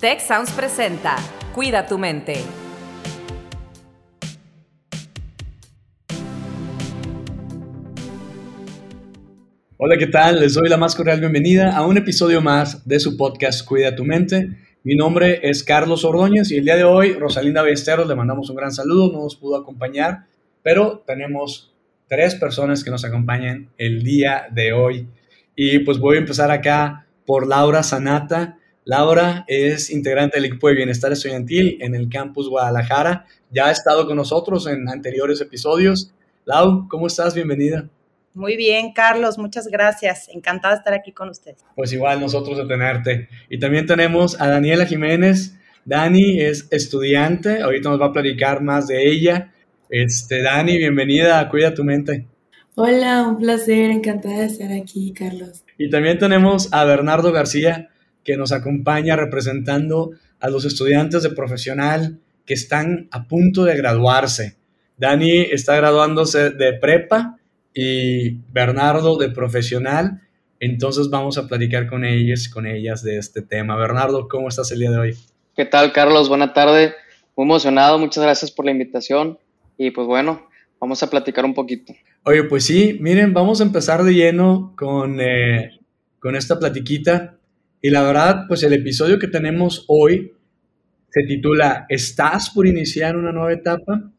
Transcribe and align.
Tech 0.00 0.20
Sounds 0.20 0.52
presenta 0.52 1.16
Cuida 1.56 1.84
tu 1.84 1.98
mente. 1.98 2.34
Hola, 9.76 9.96
¿qué 9.98 10.06
tal? 10.06 10.38
Les 10.38 10.54
doy 10.54 10.68
la 10.68 10.76
más 10.76 10.94
cordial 10.94 11.18
bienvenida 11.18 11.76
a 11.76 11.84
un 11.84 11.96
episodio 11.96 12.40
más 12.40 12.86
de 12.86 13.00
su 13.00 13.16
podcast 13.16 13.66
Cuida 13.66 13.96
tu 13.96 14.04
mente. 14.04 14.56
Mi 14.84 14.94
nombre 14.94 15.40
es 15.42 15.64
Carlos 15.64 16.04
Ordóñez 16.04 16.52
y 16.52 16.58
el 16.58 16.64
día 16.64 16.76
de 16.76 16.84
hoy 16.84 17.14
Rosalinda 17.14 17.62
Ballesteros 17.62 18.06
le 18.06 18.14
mandamos 18.14 18.48
un 18.50 18.54
gran 18.56 18.70
saludo, 18.70 19.10
no 19.10 19.24
nos 19.24 19.34
pudo 19.34 19.56
acompañar, 19.56 20.26
pero 20.62 21.02
tenemos 21.08 21.74
tres 22.06 22.36
personas 22.36 22.84
que 22.84 22.92
nos 22.92 23.04
acompañan 23.04 23.70
el 23.76 24.04
día 24.04 24.46
de 24.52 24.72
hoy. 24.72 25.08
Y 25.56 25.80
pues 25.80 25.98
voy 25.98 26.18
a 26.18 26.20
empezar 26.20 26.52
acá 26.52 27.08
por 27.26 27.48
Laura 27.48 27.82
Sanata. 27.82 28.57
Laura 28.88 29.44
es 29.48 29.90
integrante 29.90 30.38
del 30.38 30.46
equipo 30.46 30.66
de 30.68 30.76
bienestar 30.76 31.12
estudiantil 31.12 31.76
en 31.82 31.94
el 31.94 32.08
campus 32.08 32.48
Guadalajara. 32.48 33.26
Ya 33.50 33.66
ha 33.66 33.70
estado 33.70 34.06
con 34.06 34.16
nosotros 34.16 34.66
en 34.66 34.88
anteriores 34.88 35.42
episodios. 35.42 36.14
Lau, 36.46 36.88
¿cómo 36.88 37.06
estás? 37.06 37.34
Bienvenida. 37.34 37.86
Muy 38.32 38.56
bien, 38.56 38.94
Carlos, 38.94 39.36
muchas 39.36 39.66
gracias. 39.66 40.30
Encantada 40.30 40.72
de 40.72 40.78
estar 40.78 40.94
aquí 40.94 41.12
con 41.12 41.28
ustedes. 41.28 41.58
Pues 41.76 41.92
igual 41.92 42.18
nosotros 42.18 42.56
de 42.56 42.64
tenerte. 42.64 43.28
Y 43.50 43.58
también 43.58 43.84
tenemos 43.84 44.40
a 44.40 44.48
Daniela 44.48 44.86
Jiménez. 44.86 45.54
Dani 45.84 46.40
es 46.40 46.66
estudiante, 46.70 47.60
ahorita 47.60 47.90
nos 47.90 48.00
va 48.00 48.06
a 48.06 48.12
platicar 48.14 48.62
más 48.62 48.86
de 48.86 49.06
ella. 49.06 49.52
Este, 49.90 50.40
Dani, 50.40 50.78
bienvenida 50.78 51.40
a 51.40 51.50
Cuida 51.50 51.74
tu 51.74 51.84
mente. 51.84 52.26
Hola, 52.74 53.28
un 53.28 53.36
placer, 53.36 53.90
encantada 53.90 54.38
de 54.38 54.46
estar 54.46 54.72
aquí, 54.72 55.12
Carlos. 55.12 55.62
Y 55.76 55.90
también 55.90 56.18
tenemos 56.18 56.72
a 56.72 56.86
Bernardo 56.86 57.32
García 57.32 57.90
que 58.24 58.36
nos 58.36 58.52
acompaña 58.52 59.16
representando 59.16 60.10
a 60.40 60.48
los 60.48 60.64
estudiantes 60.64 61.22
de 61.22 61.30
profesional 61.30 62.18
que 62.46 62.54
están 62.54 63.08
a 63.10 63.28
punto 63.28 63.64
de 63.64 63.76
graduarse. 63.76 64.56
Dani 64.96 65.40
está 65.40 65.76
graduándose 65.76 66.50
de 66.50 66.72
prepa 66.74 67.38
y 67.74 68.30
Bernardo 68.52 69.16
de 69.16 69.28
profesional. 69.28 70.22
Entonces 70.60 71.10
vamos 71.10 71.38
a 71.38 71.46
platicar 71.46 71.86
con 71.86 72.04
ellos, 72.04 72.48
con 72.48 72.66
ellas 72.66 73.02
de 73.02 73.18
este 73.18 73.42
tema. 73.42 73.76
Bernardo, 73.76 74.28
¿cómo 74.28 74.48
estás 74.48 74.72
el 74.72 74.80
día 74.80 74.90
de 74.90 74.98
hoy? 74.98 75.16
¿Qué 75.54 75.64
tal, 75.64 75.92
Carlos? 75.92 76.28
Buena 76.28 76.52
tarde. 76.52 76.94
Muy 77.36 77.44
emocionado, 77.44 77.98
muchas 77.98 78.24
gracias 78.24 78.50
por 78.50 78.64
la 78.64 78.72
invitación. 78.72 79.38
Y 79.76 79.92
pues 79.92 80.06
bueno, 80.08 80.48
vamos 80.80 81.02
a 81.02 81.10
platicar 81.10 81.44
un 81.44 81.54
poquito. 81.54 81.94
Oye, 82.24 82.42
pues 82.44 82.64
sí, 82.64 82.98
miren, 83.00 83.32
vamos 83.32 83.60
a 83.60 83.64
empezar 83.64 84.02
de 84.02 84.14
lleno 84.14 84.74
con, 84.76 85.20
eh, 85.20 85.78
con 86.18 86.34
esta 86.34 86.58
platiquita. 86.58 87.37
Y 87.80 87.90
la 87.90 88.02
verdad, 88.02 88.44
pues 88.48 88.62
el 88.64 88.72
episodio 88.72 89.18
que 89.18 89.28
tenemos 89.28 89.84
hoy 89.86 90.32
se 91.10 91.22
titula 91.22 91.86
¿Estás 91.88 92.50
por 92.50 92.66
iniciar 92.66 93.16
una 93.16 93.30
nueva 93.30 93.52
etapa? 93.52 94.10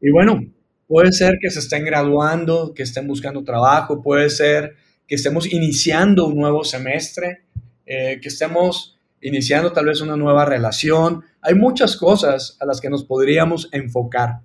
Y 0.00 0.10
bueno, 0.10 0.44
puede 0.86 1.12
ser 1.12 1.38
que 1.40 1.50
se 1.50 1.60
estén 1.60 1.84
graduando, 1.84 2.74
que 2.74 2.82
estén 2.82 3.06
buscando 3.06 3.42
trabajo, 3.42 4.02
puede 4.02 4.28
ser 4.28 4.74
que 5.06 5.14
estemos 5.14 5.50
iniciando 5.50 6.26
un 6.26 6.36
nuevo 6.36 6.62
semestre, 6.62 7.44
eh, 7.86 8.18
que 8.20 8.28
estemos 8.28 8.98
iniciando 9.22 9.72
tal 9.72 9.86
vez 9.86 10.02
una 10.02 10.16
nueva 10.16 10.44
relación. 10.44 11.24
Hay 11.40 11.54
muchas 11.54 11.96
cosas 11.96 12.58
a 12.60 12.66
las 12.66 12.82
que 12.82 12.90
nos 12.90 13.04
podríamos 13.04 13.70
enfocar. 13.72 14.40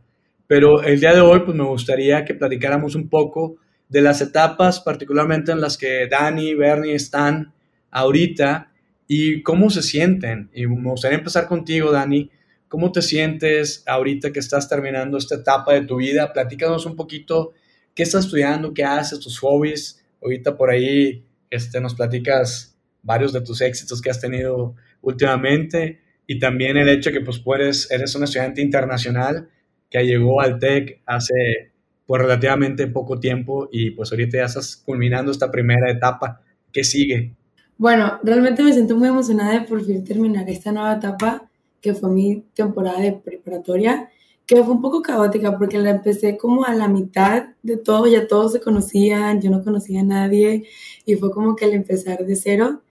Pero 0.48 0.82
el 0.82 1.00
día 1.00 1.14
de 1.14 1.22
hoy, 1.22 1.42
pues 1.42 1.58
me 1.58 1.66
gustaría 1.66 2.24
que 2.24 2.36
platicáramos 2.36 2.96
un 2.96 3.10
poco 3.10 3.58
de 3.90 4.02
las 4.02 4.22
etapas, 4.22 4.80
particularmente 4.80 5.52
en 5.52 5.60
las 5.60 5.78
que 5.78 6.08
Dani 6.08 6.50
y 6.50 6.56
Bernie 6.56 6.96
están 6.96 7.54
ahorita 7.92 8.72
y 9.08 9.44
cómo 9.44 9.70
se 9.70 9.84
sienten. 9.84 10.50
Y 10.54 10.66
me 10.68 10.90
gustaría 10.90 11.18
empezar 11.18 11.48
contigo, 11.48 11.92
Dani. 11.92 12.32
¿Cómo 12.68 12.92
te 12.92 13.02
sientes 13.02 13.84
ahorita 13.86 14.32
que 14.32 14.40
estás 14.40 14.70
terminando 14.70 15.18
esta 15.18 15.36
etapa 15.36 15.74
de 15.74 15.82
tu 15.82 15.98
vida? 15.98 16.32
Platícanos 16.32 16.86
un 16.86 16.96
poquito 16.96 17.54
qué 17.94 18.04
estás 18.04 18.26
estudiando, 18.26 18.74
qué 18.74 18.86
haces, 18.86 19.20
tus 19.20 19.38
hobbies. 19.40 20.04
Ahorita 20.22 20.56
por 20.56 20.70
ahí 20.70 21.26
este, 21.50 21.82
nos 21.82 21.96
platicas 21.96 22.78
varios 23.04 23.34
de 23.34 23.42
tus 23.42 23.62
éxitos 23.62 24.02
que 24.02 24.10
has 24.10 24.22
tenido 24.22 24.76
últimamente 25.02 26.00
y 26.28 26.40
también 26.40 26.78
el 26.78 26.88
hecho 26.88 27.12
que 27.12 27.20
pues 27.20 27.40
puedes, 27.40 27.92
eres 27.92 28.16
un 28.16 28.24
estudiante 28.24 28.62
internacional 28.62 29.50
que 29.90 30.06
llegó 30.06 30.40
al 30.40 30.60
TEC 30.60 31.02
hace 31.06 31.72
pues 32.06 32.22
relativamente 32.22 32.88
poco 32.88 33.20
tiempo 33.20 33.68
y 33.72 33.92
pues 33.92 34.12
ahorita 34.12 34.38
ya 34.38 34.46
estás 34.46 34.78
culminando 34.78 35.32
esta 35.32 35.52
primera 35.52 35.92
etapa. 35.92 36.42
¿Qué 36.72 36.86
sigue? 36.86 37.36
Bueno, 37.82 38.20
realmente 38.22 38.62
me 38.62 38.74
siento 38.74 38.96
muy 38.96 39.08
emocionada 39.08 39.54
de 39.54 39.62
por 39.62 39.84
fin 39.84 40.04
terminar 40.04 40.48
esta 40.48 40.72
nueva 40.72 40.94
etapa, 40.94 41.50
que 41.82 41.96
fue 41.96 42.12
mi 42.12 42.42
temporada 42.54 43.00
de 43.00 43.14
preparatoria, 43.14 44.08
que 44.46 44.64
fue 44.64 44.76
un 44.76 44.84
poco 44.84 45.02
caótica 45.02 45.58
porque 45.58 45.80
la 45.80 45.90
empecé 45.90 46.38
como 46.38 46.64
a 46.64 46.76
la 46.76 46.88
mitad 46.88 47.46
de 47.64 47.78
todo, 47.78 48.06
ya 48.06 48.28
todos 48.28 48.52
se 48.52 48.62
conocían, 48.62 49.42
yo 49.42 49.50
no 49.50 49.64
conocía 49.64 50.02
a 50.02 50.04
nadie 50.04 50.66
y 51.08 51.16
fue 51.16 51.32
como 51.32 51.56
que 51.56 51.66
el 51.66 51.74
empezar 51.74 52.24
de 52.24 52.36
cero. 52.36 52.84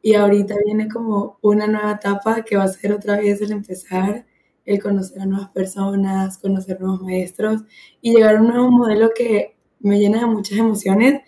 Y 0.00 0.14
ahorita 0.14 0.54
viene 0.64 0.88
como 0.88 1.36
una 1.42 1.66
nueva 1.66 1.92
etapa 1.92 2.42
que 2.42 2.56
va 2.56 2.64
a 2.64 2.68
ser 2.68 2.92
otra 2.94 3.18
vez 3.18 3.42
el 3.42 3.52
empezar, 3.52 4.24
el 4.64 4.82
conocer 4.82 5.20
a 5.20 5.26
nuevas 5.26 5.50
personas, 5.50 6.38
conocer 6.38 6.80
nuevos 6.80 7.02
maestros 7.02 7.64
y 8.00 8.14
llegar 8.14 8.36
a 8.36 8.40
un 8.40 8.48
nuevo 8.48 8.70
modelo 8.70 9.10
que 9.14 9.56
me 9.80 9.98
llena 9.98 10.20
de 10.20 10.26
muchas 10.26 10.58
emociones 10.58 11.20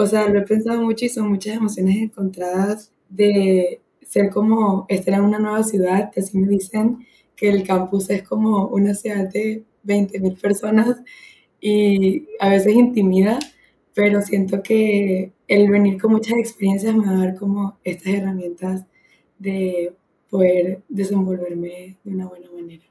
o 0.00 0.06
sea, 0.06 0.28
lo 0.28 0.38
he 0.38 0.42
pensado 0.42 0.80
mucho 0.80 1.06
y 1.06 1.08
son 1.08 1.28
muchas 1.28 1.56
emociones 1.56 1.96
encontradas 1.96 2.92
de 3.08 3.80
ser 4.00 4.30
como 4.30 4.86
estar 4.88 5.14
en 5.14 5.22
una 5.22 5.40
nueva 5.40 5.64
ciudad, 5.64 6.12
que 6.12 6.20
así 6.20 6.38
me 6.38 6.46
dicen 6.46 6.98
que 7.34 7.48
el 7.48 7.66
campus 7.66 8.08
es 8.08 8.22
como 8.22 8.68
una 8.68 8.94
ciudad 8.94 9.28
de 9.28 9.64
20.000 9.84 10.40
personas 10.40 10.98
y 11.60 12.28
a 12.38 12.48
veces 12.48 12.74
intimida, 12.74 13.40
pero 13.92 14.22
siento 14.22 14.62
que 14.62 15.32
el 15.48 15.68
venir 15.68 16.00
con 16.00 16.12
muchas 16.12 16.38
experiencias 16.38 16.94
me 16.94 17.06
va 17.06 17.14
a 17.14 17.24
dar 17.26 17.34
como 17.34 17.80
estas 17.82 18.14
herramientas 18.14 18.84
de 19.36 19.94
poder 20.30 20.80
desenvolverme 20.88 21.96
de 22.04 22.14
una 22.14 22.28
buena 22.28 22.46
manera. 22.52 22.84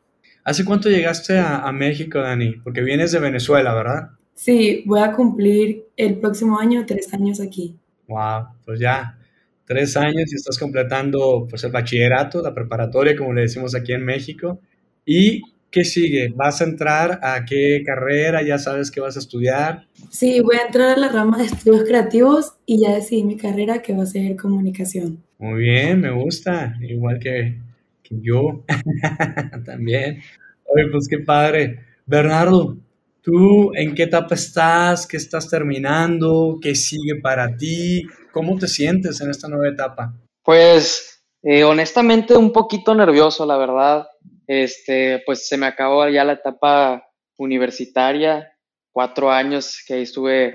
¿Hace 0.44 0.66
cuánto 0.66 0.90
llegaste 0.90 1.38
a, 1.38 1.60
a 1.60 1.72
México, 1.72 2.20
Dani? 2.20 2.58
Porque 2.66 2.82
vienes 2.82 3.14
de 3.14 3.20
Venezuela, 3.20 3.74
¿verdad? 3.74 4.10
Sí, 4.38 4.84
voy 4.86 5.00
a 5.00 5.14
cumplir 5.14 5.88
el 5.98 6.20
próximo 6.20 6.60
año 6.60 6.86
tres 6.86 7.12
años 7.12 7.42
aquí. 7.42 7.76
Wow, 8.08 8.50
pues 8.64 8.80
ya, 8.80 9.18
tres 9.66 9.98
años 9.98 10.32
y 10.32 10.36
estás 10.36 10.60
completando 10.60 11.48
pues 11.50 11.64
el 11.64 11.72
bachillerato, 11.72 12.44
la 12.44 12.54
preparatoria, 12.54 13.18
como 13.18 13.34
le 13.34 13.42
decimos 13.42 13.74
aquí 13.74 13.94
en 13.94 14.06
México. 14.06 14.62
¿Y 15.04 15.42
qué 15.72 15.84
sigue? 15.84 16.32
¿Vas 16.36 16.62
a 16.62 16.66
entrar 16.66 17.20
a 17.24 17.46
qué 17.46 17.82
carrera? 17.84 18.44
¿Ya 18.44 18.60
sabes 18.60 18.92
qué 18.92 19.02
vas 19.02 19.16
a 19.16 19.20
estudiar? 19.20 19.88
Sí, 20.12 20.40
voy 20.40 20.58
a 20.58 20.68
entrar 20.68 20.96
a 20.96 21.00
la 21.00 21.10
rama 21.10 21.40
de 21.40 21.46
estudios 21.46 21.86
creativos 21.86 22.54
y 22.68 22.80
ya 22.80 22.94
decidí 22.94 23.24
mi 23.24 23.38
carrera 23.38 23.82
que 23.82 23.94
va 23.94 24.04
a 24.04 24.06
ser 24.06 24.36
comunicación. 24.36 25.24
Muy 25.40 25.64
bien, 25.64 26.00
me 26.00 26.12
gusta, 26.12 26.78
igual 26.82 27.18
que, 27.18 27.58
que 28.04 28.16
yo 28.22 28.64
también. 29.66 30.20
Oye, 30.66 30.86
pues 30.92 31.08
qué 31.08 31.18
padre. 31.18 31.80
Bernardo, 32.06 32.78
¿Tú 33.28 33.74
en 33.76 33.94
qué 33.94 34.04
etapa 34.04 34.36
estás? 34.36 35.06
¿Qué 35.06 35.18
estás 35.18 35.50
terminando? 35.50 36.60
¿Qué 36.62 36.74
sigue 36.76 37.20
para 37.22 37.58
ti? 37.58 38.08
¿Cómo 38.32 38.58
te 38.58 38.70
sientes 38.70 39.20
en 39.20 39.30
esta 39.30 39.50
nueva 39.50 39.68
etapa? 39.68 40.14
Pues 40.46 41.26
eh, 41.44 41.66
honestamente 41.66 42.38
un 42.38 42.54
poquito 42.54 42.96
nervioso, 42.96 43.46
la 43.46 43.58
verdad. 43.58 44.08
Este, 44.48 45.22
pues 45.26 45.46
se 45.46 45.58
me 45.58 45.66
acabó 45.66 46.08
ya 46.08 46.24
la 46.24 46.34
etapa 46.34 47.06
universitaria, 47.38 48.50
cuatro 48.94 49.30
años 49.30 49.84
que 49.86 50.04
estuve 50.04 50.54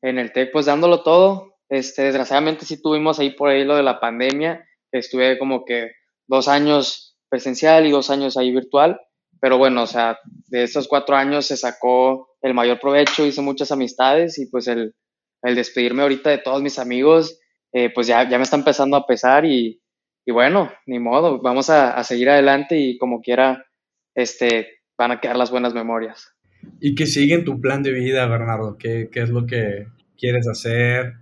en 0.00 0.18
el 0.18 0.32
TEC, 0.32 0.50
pues 0.50 0.64
dándolo 0.64 1.02
todo. 1.02 1.56
Este, 1.68 2.04
desgraciadamente 2.04 2.64
sí 2.64 2.80
tuvimos 2.80 3.18
ahí 3.18 3.32
por 3.32 3.50
ahí 3.50 3.66
lo 3.66 3.76
de 3.76 3.82
la 3.82 4.00
pandemia, 4.00 4.64
estuve 4.92 5.38
como 5.38 5.66
que 5.66 5.90
dos 6.26 6.48
años 6.48 7.18
presencial 7.28 7.84
y 7.84 7.90
dos 7.90 8.08
años 8.08 8.38
ahí 8.38 8.50
virtual, 8.50 8.98
pero 9.44 9.58
bueno, 9.58 9.82
o 9.82 9.86
sea, 9.86 10.18
de 10.46 10.62
esos 10.62 10.88
cuatro 10.88 11.16
años 11.16 11.44
se 11.44 11.58
sacó 11.58 12.30
el 12.40 12.54
mayor 12.54 12.80
provecho, 12.80 13.26
hice 13.26 13.42
muchas 13.42 13.70
amistades 13.72 14.38
y 14.38 14.46
pues 14.46 14.68
el, 14.68 14.94
el 15.42 15.54
despedirme 15.54 16.00
ahorita 16.00 16.30
de 16.30 16.38
todos 16.38 16.62
mis 16.62 16.78
amigos, 16.78 17.38
eh, 17.70 17.90
pues 17.94 18.06
ya, 18.06 18.26
ya 18.26 18.38
me 18.38 18.44
está 18.44 18.56
empezando 18.56 18.96
a 18.96 19.06
pesar 19.06 19.44
y, 19.44 19.82
y 20.24 20.32
bueno, 20.32 20.72
ni 20.86 20.98
modo, 20.98 21.42
vamos 21.42 21.68
a, 21.68 21.90
a, 21.90 22.04
seguir 22.04 22.30
adelante 22.30 22.78
y 22.78 22.96
como 22.96 23.20
quiera, 23.20 23.66
este, 24.14 24.78
van 24.96 25.10
a 25.10 25.20
quedar 25.20 25.36
las 25.36 25.50
buenas 25.50 25.74
memorias. 25.74 26.32
¿Y 26.80 26.94
qué 26.94 27.04
sigue 27.04 27.34
en 27.34 27.44
tu 27.44 27.60
plan 27.60 27.82
de 27.82 27.92
vida, 27.92 28.26
Bernardo? 28.26 28.78
¿Qué, 28.78 29.10
qué 29.12 29.20
es 29.20 29.28
lo 29.28 29.44
que 29.44 29.88
quieres 30.16 30.48
hacer? 30.48 31.16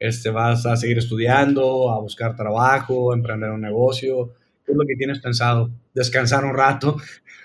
Este, 0.00 0.30
¿Vas 0.30 0.66
a 0.66 0.74
seguir 0.74 0.98
estudiando, 0.98 1.92
a 1.92 2.00
buscar 2.00 2.34
trabajo, 2.34 3.12
a 3.12 3.14
emprender 3.14 3.50
un 3.52 3.60
negocio? 3.60 4.34
¿Qué 4.66 4.72
es 4.72 4.76
lo 4.76 4.84
que 4.84 4.96
tienes 4.96 5.20
pensado? 5.20 5.70
¿Descansar 5.94 6.44
un 6.44 6.56
rato? 6.56 6.96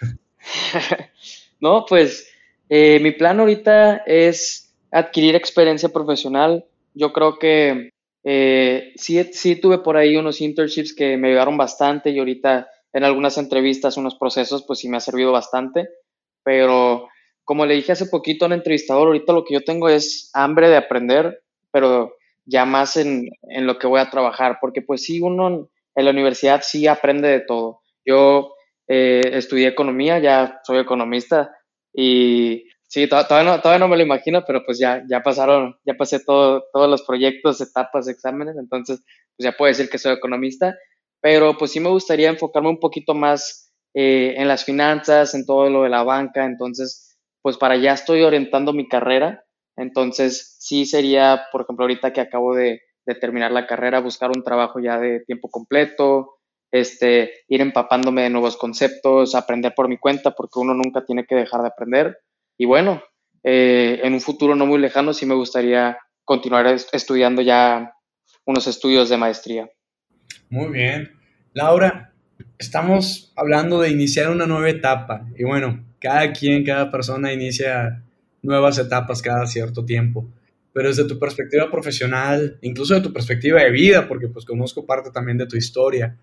no, 1.60 1.86
pues 1.88 2.28
eh, 2.70 3.00
mi 3.00 3.12
plan 3.12 3.40
ahorita 3.40 3.98
es 4.06 4.74
adquirir 4.92 5.36
experiencia 5.36 5.90
profesional. 5.90 6.66
Yo 6.94 7.12
creo 7.14 7.38
que 7.40 7.90
Eh, 8.26 8.94
sí, 8.96 9.22
sí 9.34 9.58
tuve 9.58 9.80
por 9.80 9.98
ahí 9.98 10.16
unos 10.16 10.40
internships 10.40 10.96
que 10.96 11.18
me 11.18 11.28
ayudaron 11.28 11.58
bastante 11.58 12.10
y 12.12 12.20
ahorita 12.20 12.70
en 12.94 13.04
algunas 13.04 13.38
entrevistas, 13.38 13.98
unos 13.98 14.16
procesos, 14.16 14.64
pues 14.66 14.80
sí 14.80 14.88
me 14.88 14.96
ha 14.96 15.02
servido 15.02 15.34
bastante, 15.34 15.90
pero 16.44 17.10
como 17.44 17.66
le 17.66 17.76
dije 17.76 17.92
hace 17.92 18.06
poquito 18.06 18.46
a 18.46 18.48
un 18.48 18.54
entrevistador, 18.54 19.08
ahorita 19.08 19.34
lo 19.34 19.44
que 19.44 19.56
yo 19.56 19.62
tengo 19.66 19.90
es 19.90 20.30
hambre 20.34 20.70
de 20.70 20.78
aprender, 20.78 21.44
pero 21.72 22.16
ya 22.46 22.64
más 22.66 22.96
en, 22.98 23.30
en 23.44 23.68
lo 23.68 23.78
que 23.78 23.88
voy 23.88 24.00
a 24.00 24.10
trabajar, 24.10 24.58
porque 24.62 24.82
pues 24.82 25.04
sí, 25.04 25.20
uno 25.20 25.70
en 25.96 26.06
la 26.06 26.12
universidad 26.12 26.62
sí 26.64 26.88
aprende 26.88 27.28
de 27.28 27.42
todo. 27.42 27.82
Yo 28.06 28.53
eh, 28.88 29.22
estudié 29.34 29.68
economía, 29.68 30.20
ya 30.20 30.60
soy 30.64 30.80
economista 30.80 31.52
y 31.94 32.66
sí, 32.88 33.08
todavía 33.08 33.44
no, 33.44 33.62
todavía 33.62 33.80
no 33.80 33.88
me 33.88 33.98
lo 33.98 34.04
imagino, 34.04 34.44
pero 34.46 34.64
pues 34.66 34.80
ya, 34.80 35.04
ya 35.10 35.22
pasaron, 35.22 35.76
ya 35.86 35.94
pasé 35.96 36.20
todo, 36.20 36.66
todos 36.74 36.90
los 36.90 37.04
proyectos, 37.04 37.62
etapas, 37.62 38.08
exámenes, 38.08 38.56
entonces 38.58 39.04
pues 39.38 39.46
ya 39.46 39.58
puedo 39.58 39.70
decir 39.70 39.90
que 39.90 39.98
soy 39.98 40.14
economista, 40.14 40.76
pero 41.22 41.58
pues 41.58 41.72
sí 41.72 41.80
me 41.80 41.90
gustaría 41.90 42.30
enfocarme 42.30 42.70
un 42.70 42.80
poquito 42.80 43.14
más 43.14 43.72
eh, 43.94 44.36
en 44.38 44.48
las 44.48 44.66
finanzas, 44.66 45.34
en 45.34 45.46
todo 45.46 45.70
lo 45.70 45.84
de 45.84 45.90
la 45.90 46.04
banca, 46.04 46.46
entonces 46.46 47.18
pues 47.42 47.58
para 47.58 47.76
allá 47.76 47.94
estoy 47.94 48.24
orientando 48.24 48.74
mi 48.74 48.88
carrera, 48.88 49.44
entonces 49.76 50.56
sí 50.60 50.86
sería, 50.86 51.44
por 51.52 51.62
ejemplo, 51.62 51.84
ahorita 51.84 52.14
que 52.14 52.22
acabo 52.22 52.56
de, 52.56 52.82
de 53.06 53.16
terminar 53.16 53.52
la 53.52 53.68
carrera, 53.68 54.00
buscar 54.00 54.30
un 54.30 54.44
trabajo 54.44 54.80
ya 54.80 55.00
de 55.00 55.22
tiempo 55.22 55.50
completo, 55.50 56.36
este, 56.74 57.32
ir 57.48 57.62
empapándome 57.62 58.24
de 58.24 58.32
nuevos 58.32 58.58
conceptos, 58.58 59.36
aprender 59.36 59.76
por 59.76 59.88
mi 59.88 60.00
cuenta, 60.00 60.32
porque 60.32 60.58
uno 60.60 60.74
nunca 60.74 61.06
tiene 61.06 61.24
que 61.24 61.36
dejar 61.36 61.62
de 61.62 61.68
aprender. 61.68 62.18
Y 62.58 62.66
bueno, 62.66 63.04
eh, 63.44 64.00
en 64.04 64.14
un 64.14 64.20
futuro 64.20 64.56
no 64.56 64.66
muy 64.66 64.80
lejano 64.80 65.14
sí 65.14 65.28
me 65.28 65.36
gustaría 65.36 66.00
continuar 66.26 66.66
estudiando 66.66 67.44
ya 67.44 67.94
unos 68.46 68.66
estudios 68.66 69.08
de 69.10 69.18
maestría. 69.18 69.70
Muy 70.50 70.72
bien. 70.72 71.12
Laura, 71.54 72.12
estamos 72.58 73.32
hablando 73.36 73.80
de 73.80 73.92
iniciar 73.92 74.32
una 74.32 74.48
nueva 74.48 74.68
etapa. 74.68 75.28
Y 75.38 75.44
bueno, 75.44 75.86
cada 76.00 76.34
quien, 76.34 76.66
cada 76.66 76.90
persona 76.90 77.32
inicia 77.32 78.04
nuevas 78.42 78.80
etapas 78.80 79.22
cada 79.22 79.46
cierto 79.46 79.86
tiempo 79.86 80.26
pero 80.74 80.88
desde 80.88 81.06
tu 81.06 81.20
perspectiva 81.20 81.70
profesional, 81.70 82.58
incluso 82.62 82.96
de 82.96 83.02
tu 83.02 83.14
perspectiva 83.14 83.62
de 83.62 83.70
vida, 83.70 84.08
porque 84.08 84.28
pues 84.28 84.44
conozco 84.44 84.88
parte 84.88 85.12
también 85.12 85.38
de 85.38 85.46
tu 85.46 85.56
historia, 85.56 86.18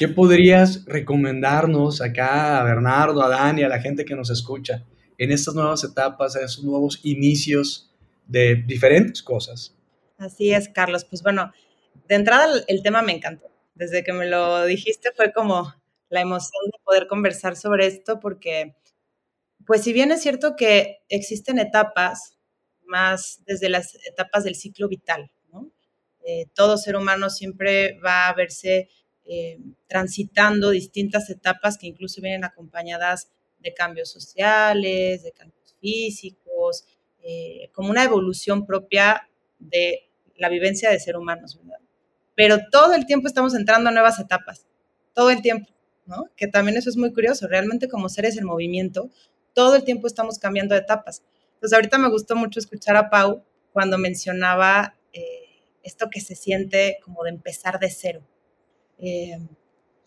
¿qué 0.00 0.08
podrías 0.08 0.86
recomendarnos 0.86 2.00
acá 2.00 2.58
a 2.58 2.64
Bernardo, 2.64 3.22
a 3.22 3.28
Dani, 3.28 3.64
a 3.64 3.68
la 3.68 3.82
gente 3.82 4.06
que 4.06 4.16
nos 4.16 4.30
escucha 4.30 4.82
en 5.18 5.30
estas 5.30 5.54
nuevas 5.54 5.84
etapas, 5.84 6.34
en 6.36 6.44
estos 6.46 6.64
nuevos 6.64 7.00
inicios 7.02 7.92
de 8.26 8.54
diferentes 8.54 9.22
cosas? 9.22 9.76
Así 10.16 10.54
es, 10.54 10.70
Carlos. 10.70 11.04
Pues 11.04 11.22
bueno, 11.22 11.52
de 12.08 12.14
entrada 12.14 12.46
el 12.66 12.82
tema 12.82 13.02
me 13.02 13.12
encantó. 13.12 13.50
Desde 13.74 14.02
que 14.02 14.14
me 14.14 14.26
lo 14.26 14.64
dijiste 14.64 15.10
fue 15.14 15.34
como 15.34 15.74
la 16.08 16.22
emoción 16.22 16.64
de 16.72 16.78
poder 16.82 17.06
conversar 17.06 17.54
sobre 17.54 17.86
esto, 17.86 18.20
porque 18.20 18.74
pues 19.66 19.82
si 19.82 19.92
bien 19.92 20.12
es 20.12 20.22
cierto 20.22 20.56
que 20.56 21.02
existen 21.10 21.58
etapas, 21.58 22.38
más 22.86 23.42
desde 23.44 23.68
las 23.68 23.94
etapas 24.06 24.44
del 24.44 24.54
ciclo 24.54 24.88
vital. 24.88 25.30
Eh, 26.22 26.46
todo 26.54 26.76
ser 26.76 26.96
humano 26.96 27.30
siempre 27.30 27.98
va 28.04 28.28
a 28.28 28.34
verse 28.34 28.88
eh, 29.26 29.58
transitando 29.86 30.70
distintas 30.70 31.30
etapas 31.30 31.78
que 31.78 31.86
incluso 31.86 32.20
vienen 32.20 32.44
acompañadas 32.44 33.30
de 33.60 33.74
cambios 33.74 34.10
sociales, 34.10 35.22
de 35.22 35.32
cambios 35.32 35.76
físicos, 35.80 36.84
eh, 37.22 37.70
como 37.72 37.90
una 37.90 38.04
evolución 38.04 38.66
propia 38.66 39.28
de 39.58 40.08
la 40.36 40.48
vivencia 40.48 40.90
de 40.90 40.98
ser 40.98 41.16
humanos, 41.16 41.58
Pero 42.34 42.58
todo 42.70 42.94
el 42.94 43.04
tiempo 43.04 43.28
estamos 43.28 43.54
entrando 43.54 43.90
a 43.90 43.92
nuevas 43.92 44.18
etapas, 44.18 44.66
todo 45.12 45.30
el 45.30 45.42
tiempo, 45.42 45.70
¿no? 46.06 46.30
Que 46.36 46.46
también 46.46 46.78
eso 46.78 46.88
es 46.88 46.96
muy 46.96 47.12
curioso, 47.12 47.46
realmente 47.46 47.88
como 47.88 48.08
seres 48.08 48.38
en 48.38 48.46
movimiento, 48.46 49.10
todo 49.52 49.76
el 49.76 49.84
tiempo 49.84 50.06
estamos 50.06 50.38
cambiando 50.38 50.74
de 50.74 50.80
etapas. 50.80 51.22
Pues 51.60 51.74
ahorita 51.74 51.98
me 51.98 52.08
gustó 52.08 52.36
mucho 52.36 52.58
escuchar 52.58 52.96
a 52.96 53.10
Pau 53.10 53.44
cuando 53.72 53.98
mencionaba 53.98 54.96
eh, 55.12 55.62
esto 55.82 56.08
que 56.10 56.20
se 56.20 56.34
siente 56.34 56.98
como 57.04 57.22
de 57.24 57.30
empezar 57.30 57.78
de 57.78 57.90
cero. 57.90 58.22
Eh, 59.00 59.38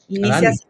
inicias 0.08 0.68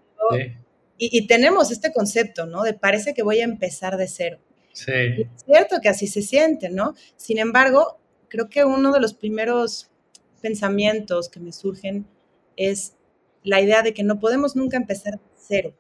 y, 0.98 1.28
tenemos 1.28 1.72
este 1.72 1.92
concepto, 1.92 2.46
¿no? 2.46 2.64
De 2.64 2.74
parece 2.74 3.14
que 3.14 3.24
voy 3.24 3.40
a 3.40 3.44
empezar 3.44 3.98
de 3.98 4.08
cero. 4.08 4.40
Sí. 4.72 4.92
es 4.92 5.44
cierto 5.46 5.80
que 5.82 5.90
así 5.90 6.08
se 6.08 6.22
siente, 6.22 6.70
¿no? 6.70 6.96
Sin 7.16 7.38
embargo, 7.38 8.00
creo 8.30 8.50
que 8.50 8.64
uno 8.64 8.92
de 8.92 9.00
los 9.00 9.14
primeros 9.14 9.90
pensamientos 10.42 11.30
que 11.30 11.40
me 11.40 11.52
surgen 11.52 12.08
es 12.56 12.94
la 13.44 13.62
idea 13.62 13.82
de 13.82 13.94
que 13.94 14.04
no 14.04 14.20
podemos 14.20 14.56
nunca 14.56 14.78
empezar 14.78 15.14
de 15.14 15.20
cero. 15.36 15.74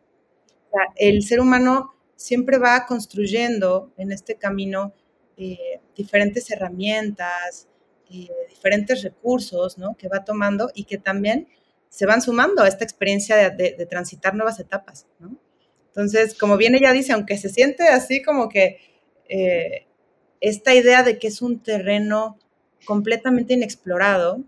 O 0.68 0.72
sea, 0.72 0.94
el 0.98 1.24
ser 1.24 1.40
humano 1.40 1.94
siempre 2.16 2.58
va 2.58 2.86
construyendo 2.86 3.92
en 3.98 4.12
este 4.12 4.36
camino 4.36 4.94
eh, 5.38 5.80
diferentes 5.96 6.50
herramientas, 6.52 7.68
eh, 8.12 8.30
diferentes 8.50 9.02
recursos 9.04 9.78
¿no? 9.78 9.96
que 9.96 10.08
va 10.08 10.24
tomando 10.24 10.70
y 10.76 10.84
que 10.84 10.98
también 10.98 11.48
se 11.94 12.08
van 12.08 12.24
sumando 12.24 12.64
a 12.64 12.68
esta 12.68 12.84
experiencia 12.84 13.52
de, 13.52 13.86
transitar 13.88 14.34
nuevas 14.34 14.60
etapas. 14.60 15.06
¿no? 15.20 15.38
Entonces, 15.90 16.36
como 16.36 16.58
bien 16.58 16.74
ella 16.74 16.92
dice, 16.92 17.14
aunque 17.14 17.38
se 17.38 17.50
siente 17.50 17.84
así 17.84 18.24
como 18.24 18.50
que 18.50 18.80
eh, 19.30 19.86
esta 20.42 20.74
idea 20.74 21.04
de 21.04 21.20
que 21.20 21.28
es 21.28 21.44
un 21.44 21.62
terreno 21.62 22.40
completamente 22.86 23.54
inexplorado, 23.54 24.44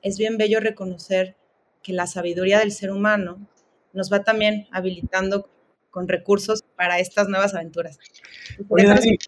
es 0.00 0.16
bien 0.16 0.38
bello 0.38 0.60
reconocer 0.60 1.34
que 1.82 1.92
la 1.92 2.06
sabiduría 2.06 2.60
del 2.60 2.70
ser 2.70 2.92
humano 2.92 3.48
nos 3.92 4.12
va 4.12 4.22
también 4.22 4.68
habilitando 4.70 5.50
con 5.90 6.06
recursos 6.06 6.62
para 6.76 7.00
estas 7.00 7.28
nuevas 7.28 7.52
aventuras. 7.52 7.98
Oye, 8.68 8.86
Dani, 8.86 9.18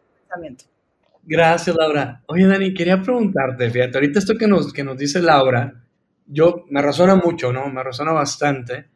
gracias, 1.24 1.74
Laura. 1.74 2.22
Oye, 2.26 2.46
Dani, 2.46 2.72
quería 2.72 3.02
preguntarte, 3.02 3.68
fíjate, 3.68 3.98
ahorita 3.98 4.20
esto 4.20 4.36
que 4.38 4.46
nos, 4.46 4.72
que 4.72 4.84
nos 4.84 4.96
dice 4.96 5.20
Laura, 5.20 5.87
yo 6.28 6.66
me 6.70 6.82
resuena 6.82 7.16
mucho, 7.16 7.52
¿no? 7.52 7.68
Me 7.68 7.82
resuena 7.82 8.12
bastante 8.12 8.86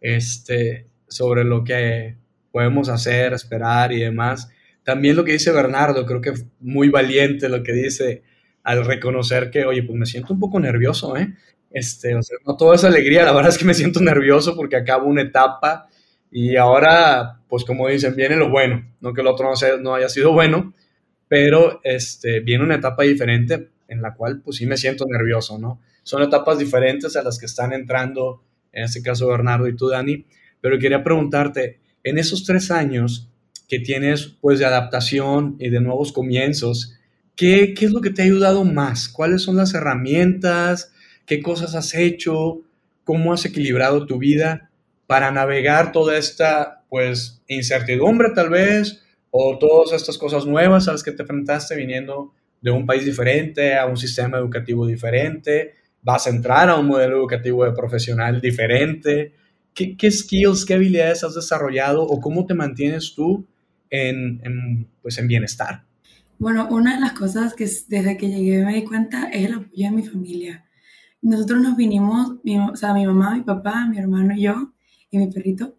este, 0.00 0.86
sobre 1.06 1.44
lo 1.44 1.62
que 1.62 2.16
podemos 2.50 2.88
hacer, 2.88 3.32
esperar 3.32 3.92
y 3.92 4.00
demás. 4.00 4.50
También 4.82 5.16
lo 5.16 5.24
que 5.24 5.32
dice 5.32 5.52
Bernardo, 5.52 6.06
creo 6.06 6.20
que 6.20 6.32
muy 6.60 6.88
valiente 6.88 7.48
lo 7.48 7.62
que 7.62 7.72
dice 7.72 8.22
al 8.62 8.84
reconocer 8.84 9.50
que, 9.50 9.64
oye, 9.64 9.82
pues 9.82 9.98
me 9.98 10.06
siento 10.06 10.32
un 10.32 10.40
poco 10.40 10.58
nervioso, 10.60 11.16
¿eh? 11.16 11.34
Este, 11.70 12.14
o 12.14 12.22
sea, 12.22 12.38
no 12.46 12.56
toda 12.56 12.74
esa 12.74 12.88
alegría, 12.88 13.24
la 13.24 13.32
verdad 13.32 13.50
es 13.50 13.58
que 13.58 13.66
me 13.66 13.74
siento 13.74 14.00
nervioso 14.00 14.56
porque 14.56 14.76
acabo 14.76 15.06
una 15.08 15.22
etapa 15.22 15.88
y 16.30 16.56
ahora, 16.56 17.40
pues 17.48 17.64
como 17.64 17.88
dicen, 17.88 18.16
viene 18.16 18.36
lo 18.36 18.50
bueno, 18.50 18.90
no 19.00 19.12
que 19.12 19.20
el 19.20 19.26
otro 19.26 19.48
no, 19.48 19.56
sea, 19.56 19.76
no 19.76 19.94
haya 19.94 20.08
sido 20.08 20.32
bueno, 20.32 20.74
pero 21.28 21.80
este, 21.84 22.40
viene 22.40 22.64
una 22.64 22.76
etapa 22.76 23.02
diferente 23.02 23.68
en 23.88 24.02
la 24.02 24.14
cual 24.14 24.40
pues 24.42 24.56
sí 24.56 24.66
me 24.66 24.76
siento 24.76 25.04
nervioso, 25.06 25.58
¿no? 25.58 25.80
Son 26.08 26.22
etapas 26.22 26.58
diferentes 26.58 27.16
a 27.16 27.22
las 27.22 27.38
que 27.38 27.44
están 27.44 27.72
entrando, 27.72 28.42
en 28.72 28.84
este 28.84 29.02
caso 29.02 29.28
Bernardo 29.28 29.68
y 29.68 29.76
tú, 29.76 29.88
Dani, 29.88 30.24
pero 30.60 30.78
quería 30.78 31.04
preguntarte, 31.04 31.80
en 32.02 32.16
esos 32.16 32.44
tres 32.44 32.70
años 32.70 33.28
que 33.68 33.78
tienes 33.78 34.26
pues 34.40 34.58
de 34.58 34.64
adaptación 34.64 35.56
y 35.58 35.68
de 35.68 35.80
nuevos 35.80 36.12
comienzos, 36.12 36.94
¿qué, 37.36 37.74
qué 37.74 37.84
es 37.84 37.92
lo 37.92 38.00
que 38.00 38.10
te 38.10 38.22
ha 38.22 38.24
ayudado 38.24 38.64
más? 38.64 39.08
¿Cuáles 39.08 39.42
son 39.42 39.56
las 39.56 39.74
herramientas? 39.74 40.92
¿Qué 41.26 41.42
cosas 41.42 41.74
has 41.74 41.94
hecho? 41.94 42.62
¿Cómo 43.04 43.34
has 43.34 43.44
equilibrado 43.44 44.06
tu 44.06 44.16
vida? 44.18 44.68
para 45.08 45.30
navegar 45.30 45.90
toda 45.90 46.18
esta, 46.18 46.84
pues, 46.90 47.42
incertidumbre 47.48 48.28
tal 48.34 48.50
vez, 48.50 49.02
o 49.30 49.58
todas 49.58 49.94
estas 49.94 50.18
cosas 50.18 50.44
nuevas 50.44 50.86
a 50.86 50.92
las 50.92 51.02
que 51.02 51.12
te 51.12 51.22
enfrentaste 51.22 51.74
viniendo 51.74 52.34
de 52.60 52.70
un 52.70 52.84
país 52.84 53.06
diferente, 53.06 53.74
a 53.74 53.86
un 53.86 53.96
sistema 53.96 54.36
educativo 54.36 54.86
diferente, 54.86 55.76
vas 56.02 56.26
a 56.26 56.30
entrar 56.30 56.68
a 56.70 56.76
un 56.76 56.86
modelo 56.86 57.16
educativo 57.16 57.64
de 57.64 57.72
profesional 57.72 58.40
diferente. 58.40 59.34
¿Qué, 59.74 59.96
qué 59.96 60.10
skills, 60.10 60.64
qué 60.64 60.74
habilidades 60.74 61.24
has 61.24 61.34
desarrollado 61.34 62.02
o 62.02 62.20
cómo 62.20 62.46
te 62.46 62.54
mantienes 62.54 63.14
tú 63.14 63.46
en, 63.90 64.40
en, 64.44 64.88
pues, 65.02 65.18
en 65.18 65.28
bienestar? 65.28 65.84
Bueno, 66.38 66.68
una 66.70 66.94
de 66.94 67.00
las 67.00 67.12
cosas 67.12 67.54
que 67.54 67.64
desde 67.64 68.16
que 68.16 68.28
llegué 68.28 68.64
me 68.64 68.74
di 68.74 68.84
cuenta 68.84 69.28
es 69.30 69.46
el 69.46 69.54
apoyo 69.54 69.84
de 69.84 69.90
mi 69.90 70.02
familia. 70.04 70.64
Nosotros 71.20 71.60
nos 71.60 71.76
vinimos, 71.76 72.36
o 72.72 72.76
sea, 72.76 72.94
mi 72.94 73.04
mamá, 73.04 73.34
mi 73.34 73.42
papá, 73.42 73.86
mi 73.86 73.98
hermano 73.98 74.34
y 74.34 74.42
yo, 74.42 74.72
y 75.10 75.18
mi 75.18 75.32
perrito. 75.32 75.76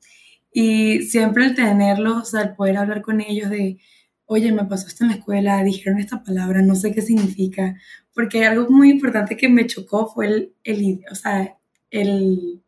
Y 0.51 1.03
siempre 1.03 1.45
el 1.45 1.55
tenerlos, 1.55 2.33
al 2.35 2.55
poder 2.55 2.77
hablar 2.77 3.01
con 3.01 3.21
ellos 3.21 3.49
de, 3.49 3.77
oye, 4.25 4.51
me 4.51 4.65
pasó 4.65 4.87
esto 4.87 5.05
en 5.05 5.11
la 5.11 5.15
escuela, 5.15 5.63
dijeron 5.63 5.99
esta 5.99 6.23
palabra, 6.23 6.61
no 6.61 6.75
sé 6.75 6.93
qué 6.93 7.01
significa, 7.01 7.75
porque 8.13 8.45
algo 8.45 8.69
muy 8.69 8.89
importante 8.89 9.37
que 9.37 9.49
me 9.49 9.67
chocó 9.67 10.07
fue 10.07 10.27
el, 10.27 10.53
el 10.63 11.01
o 11.11 11.15
sea, 11.15 11.57
el, 11.91 12.61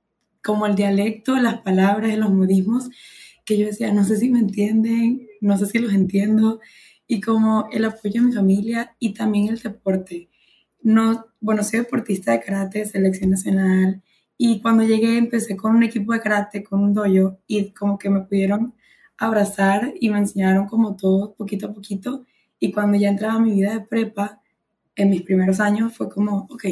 como 0.44 0.66
el 0.66 0.76
dialecto, 0.76 1.36
las 1.38 1.62
palabras, 1.62 2.18
los 2.18 2.32
modismos, 2.32 2.90
que 3.46 3.58
yo 3.58 3.66
decía, 3.68 3.94
no 3.94 4.04
sé 4.04 4.18
si 4.18 4.30
me 4.30 4.40
entienden, 4.40 5.28
no 5.42 5.58
sé 5.58 5.66
si 5.66 5.80
los 5.80 5.94
entiendo, 5.94 6.60
y 7.08 7.22
como 7.22 7.68
el 7.72 7.86
apoyo 7.86 8.22
de 8.22 8.28
mi 8.28 8.34
familia 8.34 8.96
y 9.00 9.14
también 9.14 9.50
el 9.50 9.60
deporte. 9.60 10.30
no, 10.84 11.26
bueno, 11.42 11.64
soy 11.64 11.80
deportista 11.80 12.32
de 12.32 12.42
karate, 12.42 12.86
selección 12.86 13.32
nacional, 13.32 14.02
y 14.38 14.62
cuando 14.62 14.84
llegué 14.84 15.18
empecé 15.18 15.56
con 15.56 15.76
un 15.76 15.84
equipo 15.84 16.14
de 16.14 16.22
karate, 16.22 16.64
con 16.64 16.82
un 16.84 16.94
dojo, 16.94 17.40
y 17.48 17.72
como 17.72 17.98
que 17.98 18.10
me 18.10 18.22
pudieron 18.22 18.74
abrazar 19.18 19.94
y 20.00 20.10
me 20.10 20.20
enseñaron 20.20 20.68
como 20.68 20.96
todo, 20.96 21.36
poquito 21.36 21.68
a 21.68 21.74
poquito, 21.74 22.26
y 22.60 22.72
cuando 22.72 22.98
ya 22.98 23.10
entraba 23.10 23.36
a 23.36 23.40
mi 23.40 23.54
vida 23.54 23.74
de 23.74 23.82
prepa, 23.82 24.41
en 25.04 25.10
mis 25.10 25.24
primeros 25.24 25.60
años, 25.60 25.94
fue 25.96 26.10
como, 26.10 26.48
ok, 26.50 26.66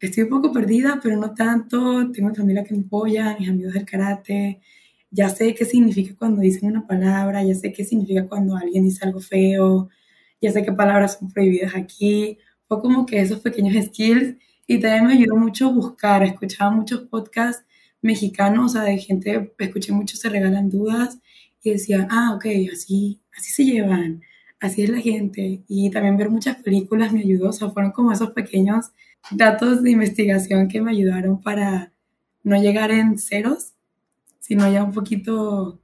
estoy 0.00 0.24
un 0.24 0.30
poco 0.30 0.52
perdida, 0.52 1.00
pero 1.02 1.16
no 1.16 1.34
tanto, 1.34 2.10
tengo 2.12 2.30
mi 2.30 2.34
familia 2.34 2.64
que 2.64 2.74
me 2.74 2.80
apoya, 2.84 3.36
mis 3.38 3.48
amigos 3.48 3.74
del 3.74 3.84
karate, 3.84 4.60
ya 5.10 5.28
sé 5.28 5.54
qué 5.54 5.64
significa 5.64 6.14
cuando 6.18 6.40
dicen 6.40 6.70
una 6.70 6.86
palabra, 6.86 7.42
ya 7.44 7.54
sé 7.54 7.72
qué 7.72 7.84
significa 7.84 8.26
cuando 8.28 8.56
alguien 8.56 8.84
dice 8.84 9.04
algo 9.04 9.20
feo, 9.20 9.88
ya 10.40 10.52
sé 10.52 10.64
qué 10.64 10.72
palabras 10.72 11.18
son 11.18 11.30
prohibidas 11.32 11.74
aquí. 11.76 12.38
Fue 12.68 12.80
como 12.80 13.06
que 13.06 13.20
esos 13.20 13.40
pequeños 13.40 13.82
skills. 13.86 14.36
Y 14.66 14.80
también 14.80 15.06
me 15.06 15.12
ayudó 15.14 15.36
mucho 15.36 15.72
buscar, 15.72 16.22
escuchaba 16.24 16.70
muchos 16.70 17.02
podcasts 17.02 17.64
mexicanos, 18.02 18.72
o 18.72 18.74
sea, 18.74 18.82
de 18.82 18.98
gente, 18.98 19.54
escuché 19.58 19.92
mucho 19.92 20.16
Se 20.16 20.28
Regalan 20.28 20.70
Dudas 20.70 21.18
y 21.62 21.70
decía, 21.70 22.08
ah, 22.10 22.34
ok, 22.34 22.46
así, 22.72 23.20
así 23.36 23.52
se 23.52 23.64
llevan, 23.64 24.22
así 24.64 24.82
es 24.82 24.90
la 24.90 25.00
gente. 25.00 25.62
Y 25.68 25.90
también 25.90 26.16
ver 26.16 26.30
muchas 26.30 26.56
películas 26.56 27.12
me 27.12 27.20
ayudó, 27.20 27.50
o 27.50 27.52
sea, 27.52 27.70
fueron 27.70 27.92
como 27.92 28.12
esos 28.12 28.30
pequeños 28.30 28.92
datos 29.30 29.82
de 29.82 29.90
investigación 29.90 30.68
que 30.68 30.80
me 30.80 30.90
ayudaron 30.90 31.42
para 31.42 31.92
no 32.42 32.60
llegar 32.60 32.90
en 32.90 33.18
ceros, 33.18 33.72
sino 34.40 34.70
ya 34.70 34.84
un 34.84 34.92
poquito 34.92 35.80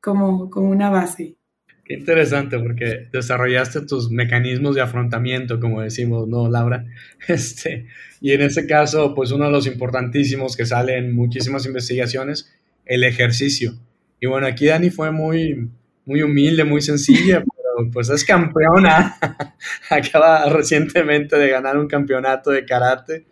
como, 0.00 0.50
como 0.50 0.70
una 0.70 0.90
base. 0.90 1.36
Qué 1.84 1.94
interesante, 1.94 2.58
porque 2.58 3.08
desarrollaste 3.12 3.80
tus 3.82 4.10
mecanismos 4.10 4.76
de 4.76 4.82
afrontamiento, 4.82 5.58
como 5.58 5.80
decimos, 5.80 6.28
¿no, 6.28 6.48
Laura? 6.48 6.84
Este, 7.28 7.86
y 8.20 8.32
en 8.32 8.42
ese 8.42 8.66
caso, 8.66 9.14
pues 9.14 9.32
uno 9.32 9.46
de 9.46 9.50
los 9.50 9.66
importantísimos 9.66 10.56
que 10.56 10.64
sale 10.64 10.96
en 10.96 11.14
muchísimas 11.14 11.66
investigaciones, 11.66 12.52
el 12.84 13.04
ejercicio. 13.04 13.74
Y 14.20 14.26
bueno, 14.26 14.46
aquí 14.46 14.66
Dani 14.66 14.90
fue 14.90 15.10
muy, 15.10 15.68
muy 16.04 16.22
humilde, 16.22 16.64
muy 16.64 16.82
sencilla, 16.82 17.42
pues 17.90 18.10
es 18.10 18.24
campeona. 18.24 19.16
Acaba 19.90 20.44
recientemente 20.46 21.36
de 21.36 21.48
ganar 21.48 21.78
un 21.78 21.88
campeonato 21.88 22.50
de 22.50 22.64
karate 22.64 23.26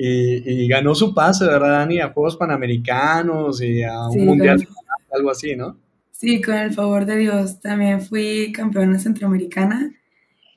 y, 0.00 0.68
ganó 0.68 0.94
su 0.94 1.12
pase, 1.12 1.44
¿verdad, 1.44 1.80
Dani? 1.80 2.00
A 2.00 2.10
Juegos 2.10 2.36
Panamericanos 2.36 3.60
y 3.60 3.82
a 3.82 4.08
un 4.08 4.26
Mundial, 4.26 4.66
algo 5.12 5.30
así, 5.30 5.56
¿no? 5.56 5.76
Sí, 6.12 6.40
con 6.40 6.54
el 6.54 6.72
favor 6.72 7.04
de 7.04 7.16
Dios. 7.16 7.60
También 7.60 8.00
fui 8.00 8.52
campeona 8.52 8.98
centroamericana 8.98 9.92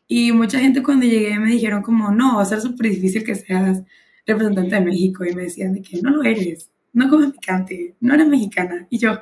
y 0.07 0.31
mucha 0.31 0.59
gente 0.59 0.83
cuando 0.83 1.05
llegué 1.05 1.39
me 1.39 1.51
dijeron 1.51 1.81
como, 1.81 2.11
no, 2.11 2.35
va 2.35 2.43
a 2.43 2.45
ser 2.45 2.61
súper 2.61 2.91
difícil 2.91 3.23
que 3.23 3.33
seas 3.33 3.81
representante 4.25 4.75
de 4.75 4.81
México 4.81 5.25
y 5.25 5.33
me 5.33 5.43
decían 5.43 5.73
de 5.73 5.81
que 5.81 6.01
no 6.01 6.11
lo 6.11 6.23
eres, 6.23 6.69
no 6.93 7.09
comes 7.09 7.31
picante, 7.31 7.95
no 7.99 8.13
eres 8.13 8.27
mexicana. 8.27 8.85
Y 8.89 8.99
yo, 8.99 9.19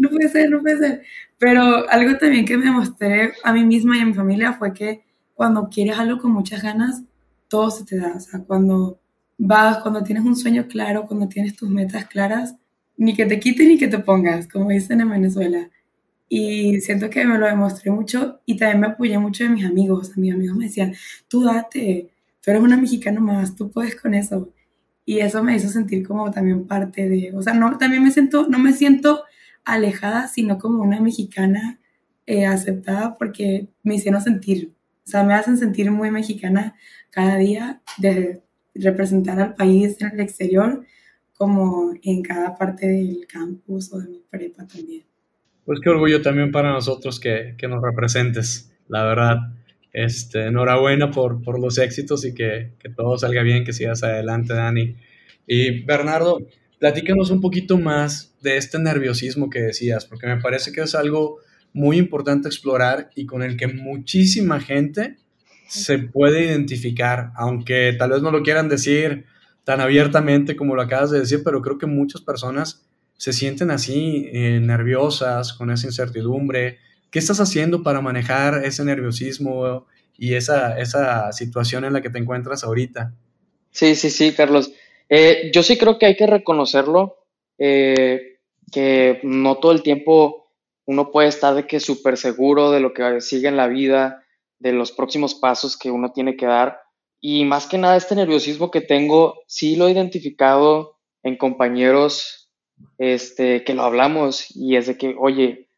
no 0.00 0.08
puede 0.08 0.28
ser, 0.28 0.50
no 0.50 0.60
puede 0.60 0.78
ser. 0.78 1.02
Pero 1.38 1.88
algo 1.88 2.16
también 2.18 2.44
que 2.46 2.56
me 2.56 2.70
mostré 2.70 3.32
a 3.44 3.52
mí 3.52 3.64
misma 3.64 3.98
y 3.98 4.00
a 4.00 4.06
mi 4.06 4.14
familia 4.14 4.54
fue 4.54 4.72
que 4.72 5.02
cuando 5.34 5.68
quieres 5.68 5.98
algo 5.98 6.18
con 6.18 6.32
muchas 6.32 6.62
ganas, 6.62 7.02
todo 7.48 7.70
se 7.70 7.84
te 7.84 7.98
da. 7.98 8.14
O 8.16 8.20
sea, 8.20 8.40
cuando 8.40 8.98
vas, 9.36 9.78
cuando 9.78 10.02
tienes 10.02 10.24
un 10.24 10.36
sueño 10.36 10.66
claro, 10.68 11.06
cuando 11.06 11.28
tienes 11.28 11.54
tus 11.54 11.68
metas 11.68 12.06
claras, 12.06 12.56
ni 12.96 13.14
que 13.14 13.26
te 13.26 13.38
quites 13.38 13.66
ni 13.66 13.78
que 13.78 13.88
te 13.88 13.98
pongas, 13.98 14.48
como 14.48 14.70
dicen 14.70 15.00
en 15.02 15.10
Venezuela. 15.10 15.70
Y 16.28 16.80
siento 16.80 17.10
que 17.10 17.24
me 17.26 17.38
lo 17.38 17.46
demostré 17.46 17.90
mucho 17.90 18.40
y 18.46 18.56
también 18.56 18.80
me 18.80 18.86
apoyé 18.88 19.18
mucho 19.18 19.44
de 19.44 19.50
mis 19.50 19.64
amigos. 19.66 20.16
Mis 20.16 20.32
amigos 20.32 20.56
me 20.56 20.64
decían, 20.66 20.94
tú 21.28 21.42
date, 21.44 22.10
tú 22.42 22.50
eres 22.50 22.62
una 22.62 22.76
mexicana 22.76 23.20
más, 23.20 23.54
tú 23.54 23.70
puedes 23.70 24.00
con 24.00 24.14
eso. 24.14 24.50
Y 25.04 25.18
eso 25.18 25.42
me 25.42 25.56
hizo 25.56 25.68
sentir 25.68 26.06
como 26.06 26.30
también 26.30 26.66
parte 26.66 27.08
de, 27.08 27.32
o 27.34 27.42
sea, 27.42 27.52
no, 27.52 27.76
también 27.78 28.02
me 28.02 28.10
siento, 28.10 28.46
no 28.48 28.58
me 28.58 28.72
siento 28.72 29.24
alejada, 29.64 30.28
sino 30.28 30.58
como 30.58 30.82
una 30.82 31.00
mexicana 31.00 31.80
eh, 32.26 32.46
aceptada 32.46 33.16
porque 33.18 33.68
me 33.82 33.96
hicieron 33.96 34.20
sentir, 34.22 34.72
o 35.06 35.10
sea, 35.10 35.24
me 35.24 35.34
hacen 35.34 35.58
sentir 35.58 35.90
muy 35.90 36.10
mexicana 36.10 36.76
cada 37.10 37.36
día 37.36 37.82
desde 37.98 38.42
representar 38.74 39.40
al 39.40 39.54
país 39.54 40.00
en 40.00 40.12
el 40.12 40.20
exterior 40.20 40.84
como 41.32 41.92
en 42.02 42.22
cada 42.22 42.56
parte 42.56 42.86
del 42.86 43.26
campus 43.26 43.92
o 43.92 43.98
de 43.98 44.08
mi 44.08 44.22
prepa 44.30 44.66
también. 44.66 45.04
Pues 45.64 45.80
qué 45.80 45.88
orgullo 45.88 46.20
también 46.20 46.52
para 46.52 46.72
nosotros 46.72 47.18
que, 47.18 47.54
que 47.56 47.68
nos 47.68 47.82
representes, 47.82 48.72
la 48.88 49.04
verdad. 49.04 49.36
Este, 49.92 50.46
enhorabuena 50.46 51.10
por, 51.10 51.42
por 51.42 51.58
los 51.58 51.78
éxitos 51.78 52.24
y 52.24 52.34
que, 52.34 52.74
que, 52.78 52.90
todo 52.90 53.18
salga 53.18 53.42
bien, 53.42 53.64
que 53.64 53.72
sigas 53.72 54.02
adelante, 54.02 54.54
Dani. 54.54 54.96
Y 55.46 55.82
Bernardo, 55.84 56.38
platícanos 56.80 57.30
un 57.30 57.40
poquito 57.40 57.78
más 57.78 58.34
de 58.40 58.56
este 58.56 58.78
nerviosismo 58.78 59.50
que 59.50 59.60
decías, 59.60 60.06
porque 60.06 60.26
me 60.26 60.40
parece 60.40 60.72
que 60.72 60.80
es 60.80 60.94
algo 60.96 61.38
muy 61.72 61.98
importante 61.98 62.48
explorar 62.48 63.10
y 63.14 63.26
con 63.26 63.42
el 63.42 63.56
que 63.56 63.68
muchísima 63.68 64.58
gente 64.58 65.18
se 65.68 65.98
puede 65.98 66.46
identificar, 66.46 67.30
aunque 67.36 67.94
tal 67.96 68.10
vez 68.10 68.22
no 68.22 68.32
lo 68.32 68.42
quieran 68.42 68.68
decir 68.68 69.26
tan 69.62 69.80
abiertamente 69.80 70.56
como 70.56 70.74
lo 70.74 70.82
acabas 70.82 71.10
de 71.10 71.20
decir, 71.20 71.42
pero 71.44 71.60
creo 71.60 71.78
que 71.78 71.86
muchas 71.86 72.22
personas 72.22 72.82
se 73.18 73.34
sienten 73.34 73.70
así, 73.70 74.28
eh, 74.32 74.58
nerviosas, 74.60 75.52
con 75.52 75.70
esa 75.70 75.86
incertidumbre. 75.86 76.78
¿Qué 77.10 77.18
estás 77.18 77.40
haciendo 77.40 77.82
para 77.82 78.00
manejar 78.00 78.64
ese 78.64 78.84
nerviosismo 78.84 79.86
y 80.16 80.32
esa, 80.32 80.78
esa 80.78 81.30
situación 81.32 81.84
en 81.84 81.92
la 81.92 82.00
que 82.00 82.08
te 82.08 82.18
encuentras 82.18 82.64
ahorita? 82.64 83.12
Sí, 83.70 83.94
sí, 83.94 84.08
sí, 84.10 84.32
Carlos. 84.32 84.72
Eh, 85.10 85.50
yo 85.52 85.62
sí 85.62 85.76
creo 85.76 85.98
que 85.98 86.06
hay 86.06 86.16
que 86.16 86.26
reconocerlo, 86.26 87.18
eh, 87.58 88.38
que 88.72 89.20
no 89.24 89.58
todo 89.58 89.72
el 89.72 89.82
tiempo 89.82 90.52
uno 90.86 91.10
puede 91.10 91.28
estar 91.28 91.54
de 91.54 91.66
que 91.66 91.80
súper 91.80 92.16
seguro 92.16 92.70
de 92.70 92.80
lo 92.80 92.94
que 92.94 93.20
sigue 93.20 93.48
en 93.48 93.56
la 93.56 93.66
vida, 93.66 94.24
de 94.58 94.72
los 94.72 94.92
próximos 94.92 95.34
pasos 95.34 95.76
que 95.76 95.90
uno 95.90 96.12
tiene 96.12 96.36
que 96.36 96.46
dar. 96.46 96.80
Y 97.20 97.44
más 97.44 97.66
que 97.66 97.76
nada, 97.76 97.96
este 97.96 98.14
nerviosismo 98.14 98.70
que 98.70 98.80
tengo, 98.80 99.42
sí 99.46 99.76
lo 99.76 99.88
he 99.88 99.92
identificado 99.92 100.96
en 101.22 101.36
compañeros 101.36 102.50
este, 102.98 103.64
que 103.64 103.74
lo 103.74 103.82
hablamos 103.82 104.46
y 104.54 104.76
es 104.76 104.86
de 104.86 104.96
que, 104.96 105.14
oye, 105.18 105.68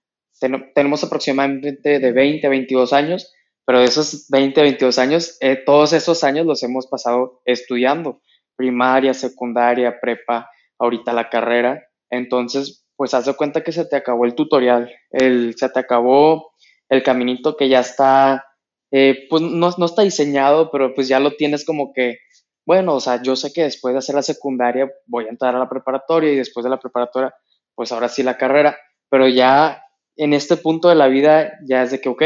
tenemos 0.74 1.04
aproximadamente 1.04 1.98
de 1.98 2.12
20 2.12 2.46
a 2.46 2.50
22 2.50 2.92
años, 2.92 3.32
pero 3.64 3.78
de 3.78 3.86
esos 3.86 4.28
20 4.28 4.60
a 4.60 4.64
22 4.64 4.98
años, 4.98 5.36
eh, 5.40 5.56
todos 5.64 5.92
esos 5.92 6.24
años 6.24 6.46
los 6.46 6.62
hemos 6.62 6.86
pasado 6.86 7.40
estudiando, 7.44 8.20
primaria, 8.56 9.14
secundaria, 9.14 10.00
prepa, 10.00 10.50
ahorita 10.78 11.12
la 11.12 11.30
carrera. 11.30 11.82
Entonces, 12.10 12.86
pues 12.96 13.14
haz 13.14 13.26
de 13.26 13.34
cuenta 13.34 13.62
que 13.62 13.72
se 13.72 13.84
te 13.84 13.96
acabó 13.96 14.24
el 14.24 14.34
tutorial, 14.34 14.90
el, 15.10 15.54
se 15.56 15.68
te 15.68 15.80
acabó 15.80 16.52
el 16.88 17.02
caminito 17.02 17.56
que 17.56 17.68
ya 17.68 17.80
está 17.80 18.44
eh, 18.92 19.26
pues 19.30 19.40
no, 19.42 19.70
no, 19.78 19.86
está 19.86 20.02
diseñado, 20.02 20.70
pero 20.70 20.94
pues 20.94 21.08
ya 21.08 21.18
lo 21.18 21.34
tienes 21.36 21.64
como 21.64 21.94
que, 21.94 22.18
bueno, 22.66 22.94
o 22.94 23.00
sea, 23.00 23.22
yo 23.22 23.36
sé 23.36 23.50
que 23.52 23.62
después 23.62 23.94
de 23.94 23.98
hacer 23.98 24.14
la 24.14 24.22
secundaria 24.22 24.92
voy 25.06 25.24
a 25.24 25.30
entrar 25.30 25.56
a 25.56 25.58
la 25.58 25.68
preparatoria 25.68 26.30
y 26.30 26.36
después 26.36 26.62
de 26.62 26.70
la 26.70 26.78
preparatoria, 26.78 27.34
pues 27.74 27.90
ahora 27.90 28.10
sí 28.10 28.22
la 28.22 28.36
carrera, 28.36 28.78
pero 29.08 29.26
ya 29.28 29.82
en 30.16 30.34
este 30.34 30.58
punto 30.58 30.90
de 30.90 30.94
la 30.94 31.08
vida 31.08 31.54
ya 31.66 31.82
es 31.82 31.90
de 31.90 32.02
que, 32.02 32.10
ok, 32.10 32.22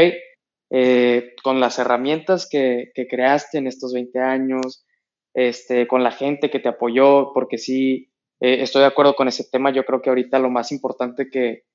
eh, 0.69 1.35
con 1.41 1.61
las 1.61 1.79
herramientas 1.79 2.49
que, 2.49 2.91
que, 2.93 3.07
creaste 3.07 3.59
en 3.59 3.67
estos 3.67 3.93
20 3.93 4.19
años, 4.19 4.85
este, 5.37 5.87
con 5.87 6.03
la 6.03 6.09
gente 6.09 6.49
que 6.49 6.57
te 6.57 6.67
apoyó, 6.67 7.31
porque 7.31 7.59
sí, 7.59 8.09
eh, 8.39 8.63
estoy 8.63 8.81
de 8.81 8.87
acuerdo 8.87 9.15
con 9.15 9.27
ese 9.27 9.43
tema, 9.43 9.71
yo 9.71 9.85
creo 9.85 10.01
que 10.01 10.09
ahorita 10.09 10.39
lo 10.39 10.49
más 10.49 10.71
importante 10.71 11.29
que, 11.29 11.65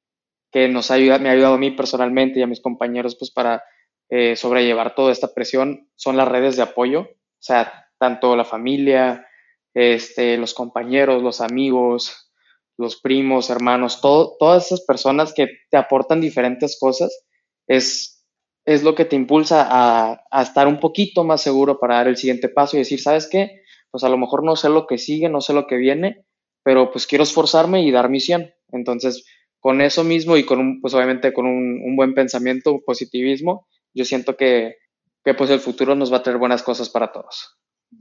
que 0.51 0.69
nos 0.69 0.91
ayuda, 0.91 1.21
me 1.21 1.29
ha 1.29 1.33
ayudado 1.33 1.55
a 1.55 1.59
mí 1.59 1.71
personalmente 1.71 2.41
y 2.41 2.43
a 2.43 2.49
mis 2.49 2.61
compañeros, 2.61 3.15
pues 3.17 3.31
para 3.31 3.63
eh, 4.11 4.35
sobrellevar 4.35 4.97
toda 4.97 5.13
esta 5.13 5.33
presión 5.33 5.89
son 5.95 6.17
las 6.17 6.27
redes 6.27 6.57
de 6.57 6.63
apoyo, 6.63 7.03
o 7.03 7.39
sea, 7.39 7.87
tanto 7.99 8.35
la 8.35 8.45
familia, 8.45 9.29
este, 9.75 10.39
los 10.39 10.55
compañeros, 10.55 11.23
los 11.23 11.41
amigos, 11.41 12.33
los 12.77 13.01
primos, 13.01 13.49
hermanos, 13.49 14.01
todo, 14.01 14.35
todas 14.41 14.67
esas 14.67 14.81
personas 14.85 15.33
que 15.33 15.47
te 15.71 15.77
aportan 15.77 16.21
diferentes 16.21 16.77
cosas, 16.81 17.27
es, 17.69 18.22
es 18.65 18.83
lo 18.83 18.95
que 18.95 19.05
te 19.05 19.17
impulsa 19.17 19.67
a, 19.69 20.43
estar 20.43 20.69
un 20.69 20.79
poquito 20.79 21.25
más 21.25 21.43
seguro 21.43 21.79
para 21.79 21.97
dar 21.97 22.09
el 22.09 22.17
siguiente 22.17 22.49
paso 22.49 22.77
y 22.77 22.81
decir, 22.81 23.01
¿sabes 23.01 23.29
qué? 23.31 23.63
Pues 23.91 24.05
a 24.05 24.09
lo 24.09 24.19
mejor 24.19 24.45
no 24.45 24.57
sé 24.57 24.69
lo 24.69 24.87
que 24.87 24.99
sigue, 24.99 25.29
no 25.29 25.41
sé 25.41 25.53
lo 25.53 25.67
que 25.67 25.77
viene, 25.77 26.25
pero 26.63 26.91
pues 26.91 27.07
quiero 27.07 27.25
esforzarme 27.25 27.83
y 27.83 27.91
dar 27.91 28.09
misión. 28.09 28.51
Entonces, 28.71 29.25
con 29.61 29.81
eso 29.81 30.05
mismo 30.05 30.37
y 30.37 30.45
con 30.45 30.61
un, 30.61 30.81
pues 30.81 30.95
obviamente 30.95 31.33
con 31.33 31.47
un, 31.47 31.97
buen 31.97 32.15
pensamiento, 32.15 32.81
positivismo, 32.85 33.67
yo 33.95 34.05
siento 34.05 34.37
que, 34.37 34.77
que 35.25 35.35
pues 35.35 35.51
el 35.51 35.61
futuro 35.61 35.95
nos 35.95 36.13
va 36.13 36.19
a 36.19 36.23
traer 36.23 36.39
buenas 36.39 36.63
cosas 36.63 36.89
para 36.89 37.13
todos. 37.13 37.59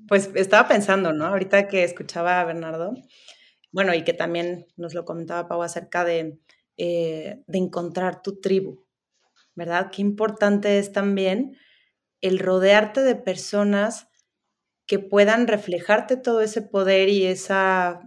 Pues 0.07 0.31
estaba 0.35 0.67
pensando, 0.67 1.11
¿no? 1.11 1.25
Ahorita 1.25 1.67
que 1.67 1.83
escuchaba 1.83 2.39
a 2.39 2.45
Bernardo, 2.45 2.93
bueno, 3.71 3.93
y 3.93 4.03
que 4.03 4.13
también 4.13 4.67
nos 4.77 4.93
lo 4.93 5.05
comentaba 5.05 5.47
Pau 5.47 5.61
acerca 5.61 6.05
de, 6.05 6.39
eh, 6.77 7.43
de 7.45 7.57
encontrar 7.57 8.21
tu 8.21 8.39
tribu, 8.39 8.85
¿verdad? 9.55 9.89
Qué 9.91 10.01
importante 10.01 10.79
es 10.79 10.91
también 10.91 11.57
el 12.21 12.39
rodearte 12.39 13.01
de 13.01 13.15
personas 13.15 14.07
que 14.85 14.99
puedan 14.99 15.47
reflejarte 15.47 16.17
todo 16.17 16.41
ese 16.41 16.61
poder 16.61 17.09
y 17.09 17.25
esa, 17.25 18.01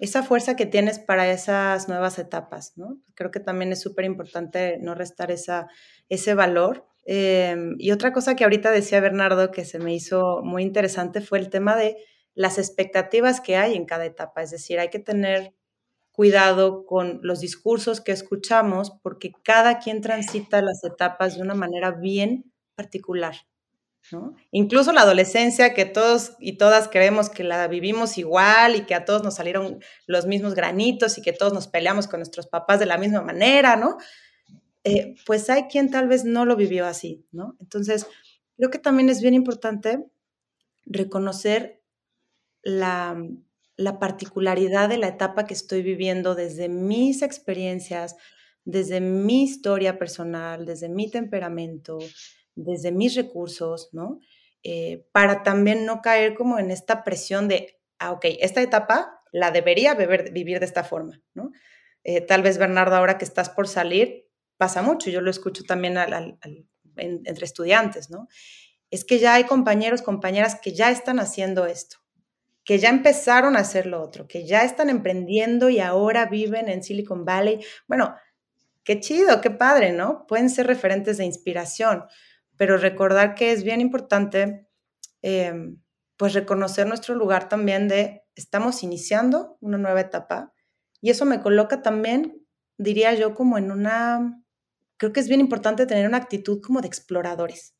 esa 0.00 0.22
fuerza 0.22 0.56
que 0.56 0.66
tienes 0.66 0.98
para 0.98 1.30
esas 1.30 1.88
nuevas 1.88 2.18
etapas, 2.18 2.72
¿no? 2.76 3.00
Creo 3.14 3.30
que 3.30 3.40
también 3.40 3.72
es 3.72 3.80
súper 3.80 4.04
importante 4.04 4.78
no 4.80 4.94
restar 4.94 5.30
esa, 5.30 5.68
ese 6.08 6.34
valor. 6.34 6.86
Em, 7.04 7.76
y 7.78 7.92
otra 7.92 8.12
cosa 8.12 8.34
que 8.34 8.44
ahorita 8.44 8.70
decía 8.72 9.00
Bernardo 9.00 9.52
que 9.52 9.64
se 9.64 9.78
me 9.78 9.94
hizo 9.94 10.42
muy 10.42 10.62
interesante 10.64 11.20
fue 11.20 11.38
el 11.38 11.50
tema 11.50 11.76
de 11.76 11.96
las 12.34 12.58
expectativas 12.58 13.40
que 13.40 13.56
hay 13.56 13.74
en 13.74 13.86
cada 13.86 14.04
etapa. 14.04 14.42
Es 14.42 14.50
decir, 14.50 14.78
hay 14.78 14.90
que 14.90 14.98
tener 14.98 15.54
cuidado 16.16 16.86
con 16.86 17.20
los 17.22 17.40
discursos 17.40 18.00
que 18.00 18.10
escuchamos 18.10 18.90
porque 19.02 19.32
cada 19.44 19.78
quien 19.78 20.00
transita 20.00 20.62
las 20.62 20.82
etapas 20.82 21.36
de 21.36 21.42
una 21.42 21.54
manera 21.54 21.90
bien 21.90 22.50
particular. 22.74 23.36
Incluso 24.50 24.92
la 24.92 25.02
adolescencia, 25.02 25.74
que 25.74 25.84
todos 25.84 26.36
y 26.38 26.56
todas 26.56 26.88
creemos 26.88 27.28
que 27.28 27.42
la 27.42 27.66
vivimos 27.66 28.18
igual 28.18 28.76
y 28.76 28.86
que 28.86 28.94
a 28.94 29.04
todos 29.04 29.24
nos 29.24 29.34
salieron 29.34 29.80
los 30.06 30.26
mismos 30.26 30.54
granitos 30.54 31.18
y 31.18 31.22
que 31.22 31.32
todos 31.32 31.52
nos 31.52 31.66
peleamos 31.66 32.06
con 32.06 32.20
nuestros 32.20 32.46
papás 32.46 32.78
de 32.78 32.86
la 32.86 32.98
misma 32.98 33.20
manera, 33.20 33.76
¿no? 33.76 33.98
Eh, 34.84 35.16
pues 35.26 35.50
hay 35.50 35.64
quien 35.64 35.90
tal 35.90 36.06
vez 36.06 36.24
no 36.24 36.44
lo 36.46 36.54
vivió 36.54 36.86
así, 36.86 37.26
¿no? 37.32 37.56
Entonces, 37.60 38.06
creo 38.56 38.70
que 38.70 38.78
también 38.78 39.08
es 39.08 39.20
bien 39.20 39.34
importante 39.34 40.06
reconocer 40.86 41.82
la, 42.62 43.16
la 43.76 43.98
particularidad 43.98 44.88
de 44.88 44.98
la 44.98 45.08
etapa 45.08 45.46
que 45.46 45.54
estoy 45.54 45.82
viviendo 45.82 46.34
desde 46.34 46.68
mis 46.68 47.22
experiencias, 47.22 48.16
desde 48.64 49.00
mi 49.00 49.44
historia 49.44 49.98
personal, 49.98 50.66
desde 50.66 50.88
mi 50.88 51.10
temperamento, 51.10 51.98
desde 52.54 52.90
mis 52.90 53.14
recursos, 53.14 53.90
¿no? 53.92 54.18
Eh, 54.62 55.06
para 55.12 55.42
también 55.42 55.84
no 55.86 56.02
caer 56.02 56.34
como 56.34 56.58
en 56.58 56.70
esta 56.70 57.04
presión 57.04 57.48
de, 57.48 57.78
ah, 57.98 58.12
ok, 58.12 58.24
esta 58.40 58.62
etapa 58.62 59.20
la 59.30 59.50
debería 59.50 59.94
vivir 59.94 60.58
de 60.58 60.66
esta 60.66 60.82
forma, 60.82 61.22
¿no? 61.34 61.52
Eh, 62.02 62.20
tal 62.20 62.42
vez, 62.42 62.58
Bernardo, 62.58 62.96
ahora 62.96 63.18
que 63.18 63.24
estás 63.24 63.50
por 63.50 63.68
salir, 63.68 64.26
pasa 64.56 64.82
mucho, 64.82 65.10
yo 65.10 65.20
lo 65.20 65.30
escucho 65.30 65.64
también 65.64 65.96
entre 66.96 67.44
estudiantes, 67.44 68.10
¿no? 68.10 68.28
Es 68.90 69.04
que 69.04 69.18
ya 69.18 69.34
hay 69.34 69.44
compañeros, 69.44 70.02
compañeras 70.02 70.58
que 70.60 70.72
ya 70.72 70.90
están 70.90 71.20
haciendo 71.20 71.66
esto, 71.66 71.98
que 72.66 72.80
ya 72.80 72.90
empezaron 72.90 73.56
a 73.56 73.60
hacer 73.60 73.86
lo 73.86 74.02
otro, 74.02 74.26
que 74.26 74.44
ya 74.44 74.64
están 74.64 74.90
emprendiendo 74.90 75.70
y 75.70 75.78
ahora 75.78 76.26
viven 76.26 76.68
en 76.68 76.82
Silicon 76.82 77.24
Valley. 77.24 77.64
Bueno, 77.86 78.16
qué 78.82 78.98
chido, 78.98 79.40
qué 79.40 79.52
padre, 79.52 79.92
¿no? 79.92 80.26
Pueden 80.26 80.50
ser 80.50 80.66
referentes 80.66 81.16
de 81.16 81.24
inspiración, 81.24 82.04
pero 82.56 82.76
recordar 82.76 83.36
que 83.36 83.52
es 83.52 83.62
bien 83.62 83.80
importante, 83.80 84.66
em, 85.22 85.80
pues 86.16 86.34
reconocer 86.34 86.88
nuestro 86.88 87.14
lugar 87.14 87.48
también 87.48 87.86
de 87.86 88.24
estamos 88.34 88.82
iniciando 88.82 89.58
una 89.60 89.78
nueva 89.78 90.00
etapa 90.00 90.52
y 91.00 91.10
eso 91.10 91.24
me 91.24 91.40
coloca 91.40 91.82
también, 91.82 92.44
diría 92.78 93.14
yo, 93.14 93.34
como 93.34 93.58
en 93.58 93.70
una, 93.70 94.42
creo 94.96 95.12
que 95.12 95.20
es 95.20 95.28
bien 95.28 95.40
importante 95.40 95.86
tener 95.86 96.08
una 96.08 96.16
actitud 96.16 96.60
como 96.60 96.80
de 96.80 96.88
exploradores. 96.88 97.76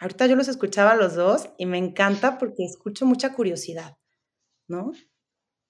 Ahorita 0.00 0.26
yo 0.26 0.34
los 0.34 0.48
escuchaba 0.48 0.90
a 0.90 0.96
los 0.96 1.14
dos 1.14 1.50
y 1.56 1.66
me 1.66 1.78
encanta 1.78 2.36
porque 2.36 2.64
escucho 2.64 3.06
mucha 3.06 3.32
curiosidad, 3.32 3.96
¿no? 4.68 4.92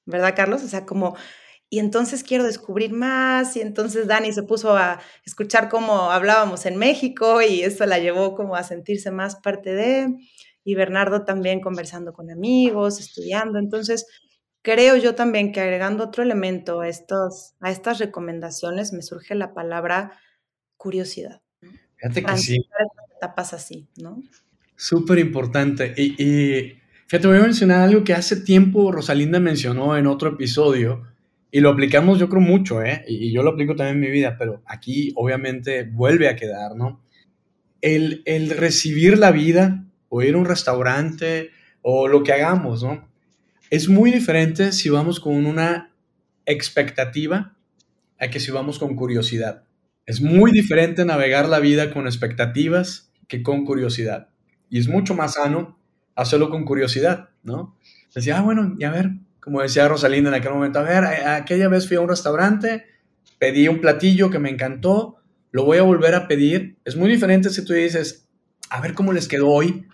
¿Verdad, 0.06 0.34
Carlos? 0.36 0.62
O 0.62 0.68
sea, 0.68 0.84
como 0.84 1.16
y 1.74 1.80
entonces 1.80 2.22
quiero 2.22 2.44
descubrir 2.44 2.92
más 2.92 3.56
y 3.56 3.60
entonces 3.60 4.06
Dani 4.06 4.32
se 4.32 4.44
puso 4.44 4.76
a 4.76 5.00
escuchar 5.26 5.68
cómo 5.68 6.12
hablábamos 6.12 6.66
en 6.66 6.76
México 6.76 7.42
y 7.42 7.62
eso 7.62 7.84
la 7.86 7.98
llevó 7.98 8.36
como 8.36 8.54
a 8.54 8.62
sentirse 8.62 9.10
más 9.10 9.34
parte 9.34 9.74
de, 9.74 10.14
y 10.62 10.74
Bernardo 10.76 11.24
también 11.24 11.60
conversando 11.60 12.12
con 12.12 12.30
amigos, 12.30 13.00
estudiando, 13.00 13.58
entonces 13.58 14.06
creo 14.62 14.96
yo 14.96 15.16
también 15.16 15.50
que 15.50 15.60
agregando 15.60 16.04
otro 16.04 16.22
elemento 16.22 16.80
a, 16.80 16.88
estos, 16.88 17.54
a 17.58 17.72
estas 17.72 17.98
recomendaciones 17.98 18.92
me 18.92 19.02
surge 19.02 19.34
la 19.34 19.52
palabra 19.52 20.16
curiosidad. 20.76 21.42
Fíjate 21.96 22.24
que 22.24 22.36
sí. 22.36 22.68
etapas 23.16 23.52
así, 23.52 23.88
¿no? 23.96 24.22
Súper 24.76 25.18
importante. 25.18 25.92
Y, 25.96 26.22
y 26.22 26.78
fíjate, 27.06 27.28
voy 27.28 27.38
a 27.38 27.42
mencionar 27.42 27.80
algo 27.82 28.04
que 28.04 28.14
hace 28.14 28.36
tiempo 28.36 28.92
Rosalinda 28.92 29.40
mencionó 29.40 29.96
en 29.96 30.06
otro 30.06 30.30
episodio, 30.30 31.02
y 31.54 31.60
lo 31.60 31.70
aplicamos 31.70 32.18
yo 32.18 32.28
creo 32.28 32.40
mucho, 32.40 32.82
¿eh? 32.82 33.04
Y, 33.06 33.30
yo 33.30 33.44
lo 33.44 33.50
aplico 33.50 33.76
también 33.76 33.98
en 33.98 34.00
mi 34.00 34.10
vida, 34.10 34.36
pero 34.36 34.64
aquí 34.66 35.12
obviamente 35.14 35.84
vuelve 35.84 36.28
a 36.28 36.34
quedar, 36.34 36.74
¿no? 36.74 37.00
El, 37.80 38.22
el 38.24 38.50
recibir 38.50 39.18
la 39.18 39.30
vida 39.30 39.84
o 40.08 40.20
ir 40.22 40.34
a 40.34 40.38
un 40.38 40.46
restaurante 40.46 41.50
o 41.80 42.08
lo 42.08 42.24
que 42.24 42.32
hagamos, 42.32 42.82
¿no? 42.82 43.08
Es 43.70 43.88
muy 43.88 44.10
diferente 44.10 44.72
si 44.72 44.88
vamos 44.88 45.20
con 45.20 45.46
una 45.46 45.92
expectativa 46.44 47.56
a 48.18 48.30
que 48.30 48.40
si 48.40 48.50
vamos 48.50 48.80
con 48.80 48.96
curiosidad. 48.96 49.62
Es 50.06 50.20
muy 50.20 50.50
diferente 50.50 51.04
navegar 51.04 51.48
la 51.48 51.60
vida 51.60 51.92
con 51.92 52.06
expectativas 52.06 53.12
que 53.28 53.44
con 53.44 53.64
curiosidad. 53.64 54.28
Y 54.70 54.80
es 54.80 54.88
mucho 54.88 55.14
más 55.14 55.34
sano 55.34 55.78
hacerlo 56.14 56.50
con 56.50 56.64
curiosidad, 56.64 57.30
¿no? 57.42 57.76
Decía, 58.14 58.38
ah, 58.38 58.42
bueno, 58.42 58.74
y 58.78 58.84
a 58.84 58.90
ver, 58.90 59.10
como 59.40 59.60
decía 59.60 59.88
Rosalinda 59.88 60.30
en 60.30 60.34
aquel 60.34 60.52
momento, 60.52 60.78
a 60.78 60.82
ver, 60.82 61.04
aquella 61.04 61.68
vez 61.68 61.86
fui 61.86 61.96
a 61.96 62.00
un 62.00 62.08
restaurante, 62.08 62.86
pedí 63.38 63.68
un 63.68 63.80
platillo 63.80 64.30
que 64.30 64.38
me 64.38 64.50
encantó, 64.50 65.16
lo 65.50 65.64
voy 65.64 65.78
a 65.78 65.82
volver 65.82 66.14
a 66.14 66.26
pedir. 66.26 66.76
Es 66.84 66.96
muy 66.96 67.08
diferente 67.10 67.50
si 67.50 67.64
tú 67.64 67.72
dices, 67.72 68.28
a 68.70 68.80
ver 68.80 68.94
cómo 68.94 69.12
les 69.12 69.28
quedó 69.28 69.50
hoy, 69.50 69.86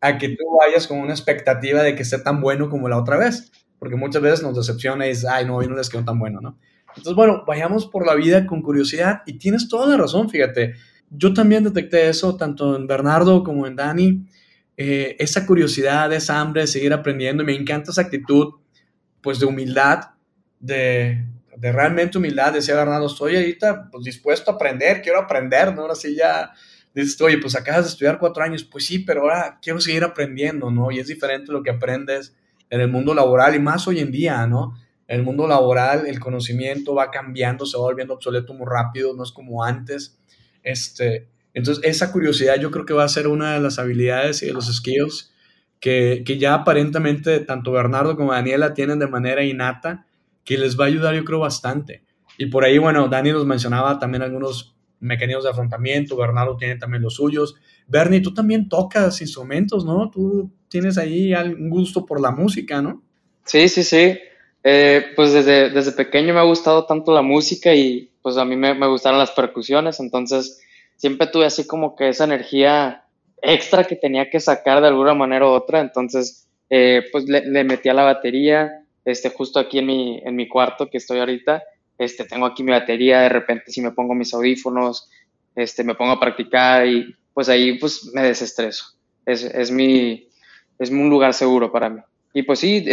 a 0.00 0.18
que 0.18 0.28
tú 0.28 0.44
vayas 0.60 0.86
con 0.86 0.98
una 0.98 1.12
expectativa 1.12 1.82
de 1.82 1.94
que 1.94 2.02
esté 2.02 2.18
tan 2.18 2.40
bueno 2.40 2.68
como 2.68 2.88
la 2.88 2.98
otra 2.98 3.16
vez, 3.16 3.50
porque 3.78 3.96
muchas 3.96 4.22
veces 4.22 4.42
nos 4.42 4.56
decepciona 4.56 5.06
y 5.06 5.10
dices, 5.10 5.26
ay, 5.26 5.46
no, 5.46 5.56
hoy 5.56 5.68
no 5.68 5.76
les 5.76 5.88
quedó 5.88 6.04
tan 6.04 6.18
bueno, 6.18 6.40
¿no? 6.40 6.58
Entonces, 6.88 7.14
bueno, 7.14 7.44
vayamos 7.46 7.86
por 7.86 8.06
la 8.06 8.14
vida 8.14 8.46
con 8.46 8.62
curiosidad 8.62 9.22
y 9.26 9.38
tienes 9.38 9.68
toda 9.68 9.86
la 9.86 9.96
razón, 9.96 10.28
fíjate. 10.28 10.74
Yo 11.10 11.32
también 11.32 11.64
detecté 11.64 12.08
eso, 12.08 12.36
tanto 12.36 12.76
en 12.76 12.86
Bernardo 12.86 13.42
como 13.42 13.66
en 13.66 13.76
Dani, 13.76 14.26
eh, 14.80 15.16
esa 15.18 15.44
curiosidad, 15.44 16.12
esa 16.12 16.38
hambre 16.38 16.60
de 16.60 16.68
seguir 16.68 16.92
aprendiendo 16.92 17.42
y 17.42 17.46
me 17.46 17.54
encanta 17.56 17.90
esa 17.90 18.02
actitud 18.02 18.54
pues 19.20 19.40
de 19.40 19.46
humildad, 19.46 20.10
de, 20.60 21.24
de 21.56 21.72
realmente 21.72 22.16
humildad, 22.16 22.52
decía 22.52 22.76
Bernardo, 22.76 23.08
estoy 23.08 23.34
ahorita 23.34 23.90
pues, 23.90 24.04
dispuesto 24.04 24.52
a 24.52 24.54
aprender, 24.54 25.02
quiero 25.02 25.18
aprender, 25.18 25.74
¿no? 25.74 25.82
Ahora 25.82 25.96
sí 25.96 26.14
ya 26.14 26.52
dices, 26.94 27.20
oye, 27.20 27.38
pues 27.38 27.56
acabas 27.56 27.86
de 27.86 27.90
estudiar 27.90 28.20
cuatro 28.20 28.44
años, 28.44 28.62
pues 28.62 28.86
sí, 28.86 29.00
pero 29.00 29.22
ahora 29.22 29.58
quiero 29.60 29.80
seguir 29.80 30.04
aprendiendo, 30.04 30.70
¿no? 30.70 30.92
Y 30.92 31.00
es 31.00 31.08
diferente 31.08 31.50
lo 31.50 31.64
que 31.64 31.70
aprendes 31.70 32.36
en 32.70 32.80
el 32.80 32.88
mundo 32.88 33.14
laboral 33.14 33.56
y 33.56 33.58
más 33.58 33.88
hoy 33.88 33.98
en 33.98 34.12
día, 34.12 34.46
¿no? 34.46 34.78
El 35.08 35.24
mundo 35.24 35.48
laboral 35.48 36.06
el 36.06 36.20
conocimiento 36.20 36.94
va 36.94 37.10
cambiando, 37.10 37.66
se 37.66 37.76
va 37.76 37.82
volviendo 37.82 38.14
obsoleto 38.14 38.54
muy 38.54 38.68
rápido, 38.70 39.12
no 39.16 39.24
es 39.24 39.32
como 39.32 39.64
antes. 39.64 40.16
Este, 40.62 41.26
entonces, 41.58 41.84
esa 41.84 42.12
curiosidad 42.12 42.60
yo 42.60 42.70
creo 42.70 42.86
que 42.86 42.94
va 42.94 43.02
a 43.02 43.08
ser 43.08 43.26
una 43.26 43.54
de 43.54 43.60
las 43.60 43.80
habilidades 43.80 44.44
y 44.44 44.46
de 44.46 44.52
los 44.52 44.72
skills 44.72 45.32
que, 45.80 46.22
ya 46.38 46.54
aparentemente 46.54 47.40
tanto 47.40 47.72
Bernardo 47.72 48.16
como 48.16 48.32
Daniela 48.32 48.74
tienen 48.74 49.00
de 49.00 49.08
manera 49.08 49.42
innata, 49.42 50.06
que 50.44 50.56
les 50.56 50.78
va 50.78 50.84
a 50.84 50.86
ayudar 50.86 51.16
yo 51.16 51.24
creo 51.24 51.40
bastante. 51.40 52.04
Y 52.36 52.46
por 52.46 52.64
ahí, 52.64 52.78
bueno, 52.78 53.08
Dani 53.08 53.32
nos 53.32 53.44
mencionaba 53.44 53.98
también 53.98 54.22
algunos 54.22 54.76
mecanismos 55.00 55.44
de 55.44 55.50
afrontamiento, 55.50 56.16
Bernardo 56.16 56.56
tiene 56.56 56.76
también 56.76 57.02
los 57.02 57.14
suyos. 57.14 57.56
Bernie, 57.88 58.20
tú 58.20 58.32
también 58.32 58.68
tocas 58.68 59.20
instrumentos, 59.20 59.84
¿no? 59.84 60.10
Tú 60.10 60.52
tienes 60.68 60.96
ahí 60.96 61.34
un 61.34 61.70
gusto 61.70 62.06
por 62.06 62.20
la 62.20 62.30
música, 62.30 62.80
¿no? 62.80 63.02
Sí, 63.44 63.68
sí, 63.68 63.82
sí. 63.82 64.16
Eh, 64.62 65.06
pues 65.16 65.32
desde, 65.32 65.70
desde 65.70 65.90
pequeño 65.90 66.34
me 66.34 66.40
ha 66.40 66.44
gustado 66.44 66.86
tanto 66.86 67.12
la 67.12 67.22
música 67.22 67.74
y 67.74 68.12
pues 68.22 68.36
a 68.36 68.44
mí 68.44 68.54
me, 68.54 68.74
me 68.74 68.86
gustaron 68.86 69.18
las 69.18 69.32
percusiones, 69.32 69.98
entonces 69.98 70.60
siempre 70.98 71.28
tuve 71.28 71.46
así 71.46 71.66
como 71.66 71.96
que 71.96 72.10
esa 72.10 72.24
energía 72.24 73.04
extra 73.40 73.84
que 73.84 73.96
tenía 73.96 74.28
que 74.28 74.40
sacar 74.40 74.82
de 74.82 74.88
alguna 74.88 75.14
manera 75.14 75.46
u 75.46 75.50
otra, 75.50 75.80
entonces 75.80 76.46
eh, 76.68 77.04
pues 77.10 77.24
le, 77.24 77.64
metí 77.64 77.88
a 77.88 77.94
la 77.94 78.02
batería, 78.02 78.84
este, 79.04 79.30
justo 79.30 79.58
aquí 79.58 79.78
en 79.78 79.86
mi, 79.86 80.20
en 80.24 80.36
mi 80.36 80.48
cuarto 80.48 80.90
que 80.90 80.98
estoy 80.98 81.20
ahorita, 81.20 81.62
este, 81.96 82.24
tengo 82.24 82.46
aquí 82.46 82.62
mi 82.62 82.72
batería, 82.72 83.20
de 83.20 83.28
repente 83.28 83.70
si 83.70 83.80
me 83.80 83.92
pongo 83.92 84.14
mis 84.14 84.34
audífonos, 84.34 85.08
este, 85.54 85.84
me 85.84 85.94
pongo 85.94 86.12
a 86.12 86.20
practicar 86.20 86.86
y 86.86 87.14
pues 87.32 87.48
ahí 87.48 87.78
pues 87.78 88.10
me 88.12 88.22
desestreso, 88.22 88.96
es, 89.24 89.44
es 89.44 89.70
mi, 89.70 90.28
es 90.78 90.90
un 90.90 91.08
lugar 91.08 91.32
seguro 91.32 91.72
para 91.72 91.88
mí. 91.88 92.00
Y 92.34 92.42
pues 92.42 92.58
sí, 92.58 92.84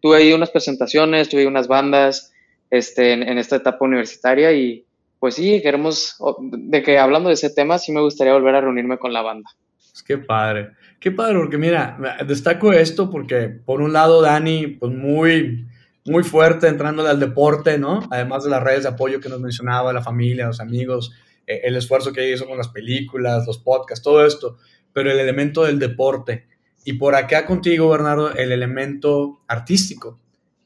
tuve 0.00 0.18
ahí 0.18 0.32
unas 0.32 0.50
presentaciones, 0.50 1.28
tuve 1.28 1.46
unas 1.46 1.66
bandas 1.66 2.32
este, 2.70 3.12
en 3.12 3.38
esta 3.38 3.56
etapa 3.56 3.84
universitaria 3.84 4.52
y 4.52 4.84
pues 5.22 5.36
sí, 5.36 5.62
queremos, 5.62 6.16
de 6.40 6.82
que 6.82 6.98
hablando 6.98 7.28
de 7.28 7.34
ese 7.34 7.48
tema, 7.48 7.78
sí 7.78 7.92
me 7.92 8.00
gustaría 8.00 8.32
volver 8.32 8.56
a 8.56 8.60
reunirme 8.60 8.98
con 8.98 9.12
la 9.12 9.22
banda. 9.22 9.48
Pues 9.76 10.02
qué 10.02 10.18
padre, 10.18 10.70
qué 10.98 11.12
padre, 11.12 11.38
porque 11.38 11.58
mira, 11.58 11.96
destaco 12.26 12.72
esto 12.72 13.08
porque 13.08 13.48
por 13.48 13.80
un 13.82 13.92
lado 13.92 14.20
Dani, 14.20 14.66
pues 14.66 14.92
muy, 14.92 15.64
muy 16.06 16.24
fuerte 16.24 16.66
entrándole 16.66 17.08
al 17.08 17.20
deporte, 17.20 17.78
¿no? 17.78 18.00
Además 18.10 18.42
de 18.42 18.50
las 18.50 18.64
redes 18.64 18.82
de 18.82 18.88
apoyo 18.88 19.20
que 19.20 19.28
nos 19.28 19.38
mencionaba, 19.38 19.92
la 19.92 20.02
familia, 20.02 20.48
los 20.48 20.58
amigos, 20.58 21.12
eh, 21.46 21.60
el 21.62 21.76
esfuerzo 21.76 22.12
que 22.12 22.28
hizo 22.28 22.48
con 22.48 22.58
las 22.58 22.70
películas, 22.70 23.46
los 23.46 23.58
podcasts, 23.58 24.02
todo 24.02 24.26
esto, 24.26 24.56
pero 24.92 25.12
el 25.12 25.20
elemento 25.20 25.62
del 25.62 25.78
deporte. 25.78 26.48
y 26.84 26.94
por 26.94 27.14
acá 27.14 27.46
contigo, 27.46 27.88
Bernardo, 27.90 28.34
el 28.34 28.50
elemento 28.50 29.40
artístico 29.46 30.18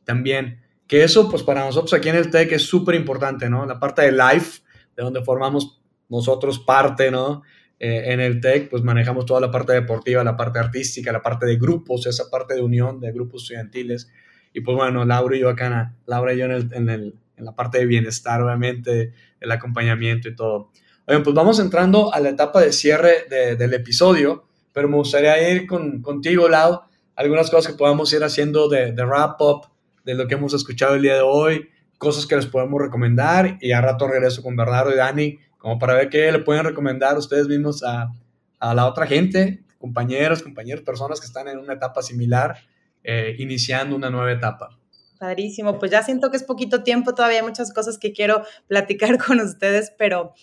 también. 0.07 0.63
Que 0.87 1.03
eso, 1.03 1.29
pues 1.29 1.43
para 1.43 1.65
nosotros 1.65 1.93
aquí 1.95 2.09
en 2.09 2.17
el 2.17 2.31
TEC 2.31 2.53
es 2.53 2.63
súper 2.63 2.95
importante, 2.95 3.51
¿no? 3.51 3.67
La 3.67 3.81
parte 3.81 4.03
de 4.03 4.13
life, 4.13 4.61
de 4.97 5.03
donde 5.03 5.23
formamos 5.23 5.81
nosotros 6.09 6.59
parte, 6.61 7.11
¿no? 7.11 7.43
Eh, 7.79 8.13
en 8.13 8.21
el 8.21 8.41
TEC, 8.41 8.71
pues 8.71 8.83
manejamos 8.83 9.27
toda 9.27 9.41
la 9.41 9.51
parte 9.51 9.73
deportiva, 9.73 10.25
la 10.25 10.37
parte 10.37 10.59
artística, 10.59 11.13
la 11.13 11.23
parte 11.23 11.45
de 11.47 11.57
grupos, 11.57 12.07
esa 12.07 12.31
parte 12.31 12.55
de 12.55 12.63
unión 12.63 13.01
de 13.01 13.13
grupos 13.13 13.43
estudiantiles. 13.43 14.11
Y 14.53 14.61
pues 14.61 14.77
bueno, 14.77 15.05
Laura 15.05 15.37
y 15.37 15.41
yo 15.41 15.51
acá, 15.51 15.95
Laura 16.07 16.33
y 16.33 16.39
yo 16.39 16.47
en, 16.47 16.53
el, 16.53 16.73
en, 16.73 16.89
el, 16.89 17.15
en 17.37 17.45
la 17.45 17.55
parte 17.55 17.79
de 17.79 17.87
bienestar, 17.87 18.41
obviamente, 18.41 19.13
el 19.41 19.51
acompañamiento 19.51 20.29
y 20.29 20.35
todo. 20.35 20.71
Oigan, 21.07 21.23
pues 21.23 21.35
vamos 21.35 21.61
entrando 21.61 22.13
a 22.15 22.21
la 22.21 22.31
etapa 22.31 22.61
de 22.61 22.73
cierre 22.73 23.27
de, 23.29 23.57
del 23.57 23.75
episodio, 23.75 24.47
pero 24.73 24.89
me 24.89 24.97
gustaría 24.97 25.53
ir 25.53 25.67
con, 25.67 26.01
contigo, 26.01 26.49
Lau, 26.49 26.81
algunas 27.15 27.51
cosas 27.51 27.73
que 27.73 27.79
podamos 27.79 28.13
ir 28.13 28.25
haciendo 28.25 28.69
de, 28.69 28.93
de 28.93 29.05
wrap-up 29.05 29.67
de 30.07 30.15
lo 30.15 30.29
que 30.29 30.35
hemos 30.35 30.55
escuchado 30.55 30.95
el 30.95 31.03
día 31.03 31.17
de 31.17 31.21
hoy, 31.21 31.69
cosas 31.99 32.27
que 32.27 32.37
les 32.37 32.47
podemos 32.47 32.81
recomendar 32.81 33.59
y 33.61 33.73
a 33.73 33.81
rato 33.81 34.07
regreso 34.07 34.41
con 34.41 34.55
Bernardo 34.55 34.93
y 34.93 34.97
Dani 34.97 35.39
como 35.59 35.81
para 35.81 35.95
ver 35.95 36.09
qué 36.09 36.31
le 36.31 36.39
pueden 36.39 36.65
recomendar 36.65 37.19
ustedes 37.19 37.49
mismos 37.49 37.83
a, 37.83 38.13
a 38.61 38.75
la 38.75 38.87
otra 38.87 39.07
gente, 39.09 39.65
compañeros, 39.79 40.45
compañeros, 40.45 40.85
personas 40.85 41.19
que 41.19 41.27
están 41.27 41.49
en 41.49 41.59
una 41.59 41.73
etapa 41.73 42.03
similar, 42.03 42.57
eh, 43.03 43.35
iniciando 43.41 43.97
una 43.97 44.09
nueva 44.09 44.31
etapa. 44.31 44.79
Padrísimo, 45.19 45.81
pues 45.81 45.91
ya 45.91 46.05
siento 46.05 46.31
que 46.31 46.37
es 46.37 46.45
poquito 46.45 46.85
tiempo, 46.85 47.15
todavía 47.15 47.41
hay 47.41 47.45
muchas 47.45 47.73
cosas 47.73 47.99
que 47.99 48.13
quiero 48.13 48.45
platicar 48.69 49.19
con 49.19 49.41
ustedes, 49.41 49.93
pero 49.99 50.35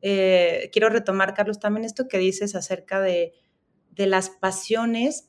eh, 0.00 0.68
quiero 0.72 0.88
retomar, 0.88 1.32
Carlos, 1.34 1.60
también 1.60 1.84
esto 1.84 2.08
que 2.08 2.18
dices 2.18 2.56
acerca 2.56 3.00
de, 3.00 3.34
de 3.92 4.06
las 4.06 4.30
pasiones 4.30 5.28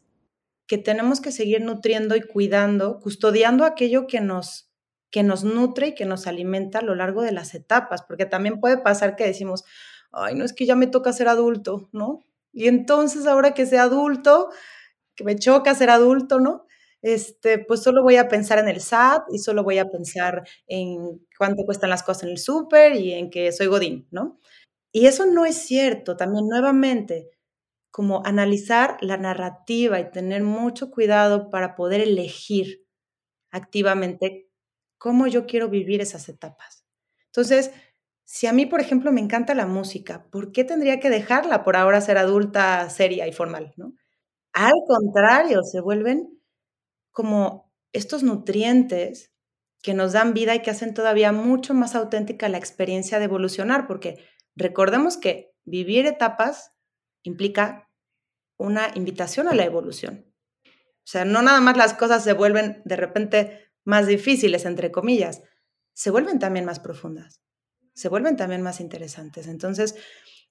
que 0.68 0.78
tenemos 0.78 1.22
que 1.22 1.32
seguir 1.32 1.62
nutriendo 1.62 2.16
y 2.16 2.22
cuidando, 2.22 3.00
custodiando 3.00 3.66
aquello 3.66 4.08
que 4.08 4.22
nos, 4.22 4.70
que 5.12 5.24
nos 5.24 5.44
nutre 5.44 5.88
y 5.88 5.96
que 5.96 6.06
nos 6.06 6.28
alimenta 6.28 6.80
a 6.80 6.84
lo 6.84 6.96
largo 6.96 7.22
de 7.22 7.32
las 7.32 7.54
etapas, 7.54 8.04
porque 8.04 8.26
también 8.26 8.60
puede 8.60 8.78
pasar 8.78 9.16
que 9.16 9.26
decimos, 9.26 9.64
ay, 10.12 10.36
no 10.36 10.46
es 10.46 10.54
que 10.54 10.66
ya 10.66 10.76
me 10.76 10.88
toca 10.88 11.14
ser 11.14 11.28
adulto, 11.28 11.90
¿no? 11.92 12.24
Y 12.54 12.68
entonces 12.68 13.26
ahora 13.26 13.54
que 13.54 13.66
sea 13.66 13.84
adulto, 13.84 14.50
que 15.16 15.24
me 15.24 15.36
choca 15.36 15.76
ser 15.76 15.90
adulto, 15.90 16.40
¿no? 16.40 16.66
Este, 17.02 17.60
pues 17.60 17.84
solo 17.84 18.02
voy 18.02 18.16
a 18.16 18.30
pensar 18.30 18.60
en 18.60 18.70
el 18.70 18.80
SAT 18.80 19.24
y 19.32 19.40
solo 19.40 19.64
voy 19.64 19.78
a 19.78 19.90
pensar 19.90 20.48
en 20.68 21.26
cuánto 21.38 21.66
cuestan 21.66 21.90
las 21.90 22.02
cosas 22.02 22.24
en 22.24 22.30
el 22.30 22.38
súper 22.38 22.96
y 22.96 23.14
en 23.14 23.30
que 23.30 23.52
soy 23.52 23.68
Godín, 23.68 24.08
¿no? 24.10 24.40
Y 24.94 25.08
eso 25.08 25.26
no 25.26 25.46
es 25.46 25.58
cierto. 25.58 26.16
También 26.16 26.48
nuevamente, 26.48 27.32
como 27.94 28.26
analizar 28.26 28.98
la 29.02 29.18
narrativa 29.18 30.00
y 30.00 30.10
tener 30.10 30.42
mucho 30.42 30.90
cuidado 30.90 31.52
para 31.52 31.76
poder 31.76 32.02
elegir 32.02 32.88
activamente 33.52 34.50
cómo 34.98 35.28
yo 35.28 35.46
quiero 35.46 35.70
vivir 35.70 36.02
esas 36.02 36.28
etapas. 36.28 36.88
Entonces, 37.28 37.70
si 38.24 38.48
a 38.48 38.52
mí, 38.52 38.66
por 38.66 38.82
ejemplo, 38.82 39.12
me 39.12 39.22
encanta 39.22 39.54
la 39.54 39.68
música, 39.68 40.26
¿por 40.32 40.52
qué 40.52 40.64
tendría 40.64 41.00
que 41.00 41.12
dejarla 41.12 41.64
por 41.64 41.76
ahora 41.76 42.02
ser 42.02 42.18
adulta, 42.18 42.90
seria 42.90 43.28
y 43.28 43.32
formal? 43.32 43.76
¿no? 43.78 43.94
Al 44.54 44.74
contrario, 44.88 45.62
se 45.62 45.80
vuelven 45.80 46.42
como 47.12 47.72
estos 47.92 48.24
nutrientes 48.24 49.32
que 49.84 49.94
nos 49.94 50.14
dan 50.14 50.34
vida 50.34 50.56
y 50.56 50.64
que 50.64 50.72
hacen 50.72 50.96
todavía 50.96 51.32
mucho 51.32 51.76
más 51.76 51.94
auténtica 51.94 52.50
la 52.50 52.58
experiencia 52.58 53.20
de 53.20 53.26
evolucionar, 53.26 53.86
porque 53.86 54.18
recordemos 54.56 55.16
que 55.18 55.54
vivir 55.64 56.08
etapas 56.08 56.74
implica 57.24 57.90
una 58.58 58.92
invitación 58.96 59.48
a 59.48 59.56
la 59.56 59.66
evolución. 59.66 60.26
O 60.66 61.06
sea, 61.06 61.26
no 61.26 61.42
nada 61.42 61.60
más 61.60 61.76
las 61.76 61.94
cosas 61.94 62.24
se 62.24 62.34
vuelven 62.34 62.82
de 62.86 62.96
repente 62.96 63.72
más 63.84 64.08
difíciles, 64.08 64.66
entre 64.66 64.92
comillas, 64.92 65.42
se 65.94 66.12
vuelven 66.12 66.40
también 66.40 66.66
más 66.66 66.80
profundas, 66.80 67.42
se 67.94 68.10
vuelven 68.10 68.38
también 68.38 68.62
más 68.62 68.80
interesantes. 68.80 69.48
Entonces, 69.48 69.96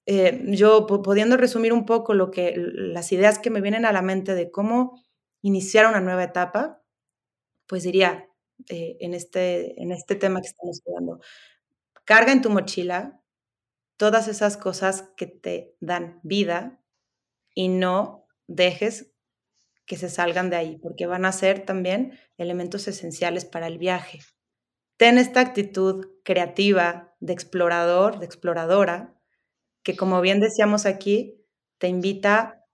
eh, 0.05 0.43
yo 0.49 0.87
pudiendo 0.87 1.37
resumir 1.37 1.73
un 1.73 1.87
poco 1.87 2.13
lo 2.13 2.31
que, 2.31 2.55
las 2.57 3.13
ideas 3.13 3.39
que 3.39 3.51
me 3.51 3.61
vienen 3.61 3.87
a 3.87 3.93
la 3.93 4.03
mente 4.03 4.35
de 4.35 4.51
cómo 4.51 5.01
iniciar 5.41 5.87
una 5.87 6.01
nueva 6.01 6.25
etapa, 6.25 6.83
pues 7.67 7.85
diría 7.85 8.29
eh, 8.69 8.97
en, 9.01 9.15
este, 9.15 9.81
en 9.81 9.93
este 9.93 10.17
tema 10.17 10.41
que 10.41 10.49
estamos 10.49 10.83
hablando, 10.87 11.21
carga 12.05 12.33
en 12.33 12.43
tu 12.43 12.51
mochila 12.51 13.22
todas 14.03 14.27
esas 14.27 14.57
cosas 14.57 15.11
que 15.17 15.29
te 15.29 15.77
dan 15.79 16.19
vida 16.25 16.83
y 17.55 17.69
no 17.69 18.27
dejes 18.49 19.13
que 19.87 19.97
se 19.97 20.11
salgan 20.11 20.51
de 20.51 20.57
ahí, 20.57 20.77
porque 20.79 21.07
van 21.07 21.25
a 21.25 21.31
ser 21.31 21.65
también 21.65 22.19
elementos 22.37 22.89
esenciales 22.89 23.45
para 23.45 23.69
el 23.69 23.79
viaje. 23.79 24.19
Ten 24.97 25.19
esta 25.19 25.39
actitud 25.39 26.05
creativa 26.25 27.15
de 27.21 27.33
explorador, 27.33 28.19
de 28.19 28.27
exploradora, 28.27 29.15
que 29.85 29.97
como 29.97 30.21
bien 30.21 30.41
decíamos 30.41 30.85
aquí, 30.85 31.41
te 31.79 31.87
invita 31.87 32.67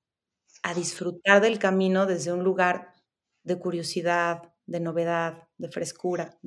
a 0.62 0.72
disfrutar 0.72 1.42
del 1.42 1.58
camino 1.58 2.06
desde 2.06 2.32
un 2.32 2.42
lugar 2.42 2.94
de 3.42 3.58
curiosidad, 3.58 4.54
de 4.64 4.80
novedad, 4.80 5.46
de 5.58 5.70
frescura, 5.70 6.38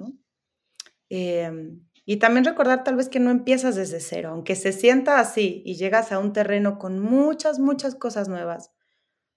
em, 1.09 1.85
y 2.05 2.17
también 2.17 2.45
recordar 2.45 2.83
tal 2.83 2.95
vez 2.95 3.09
que 3.09 3.19
no 3.19 3.31
empiezas 3.31 3.75
desde 3.75 3.99
cero, 3.99 4.29
aunque 4.31 4.55
se 4.55 4.73
sienta 4.73 5.19
así 5.19 5.61
y 5.65 5.75
llegas 5.75 6.11
a 6.11 6.19
un 6.19 6.33
terreno 6.33 6.79
con 6.79 6.99
muchas, 6.99 7.59
muchas 7.59 7.95
cosas 7.95 8.27
nuevas, 8.27 8.71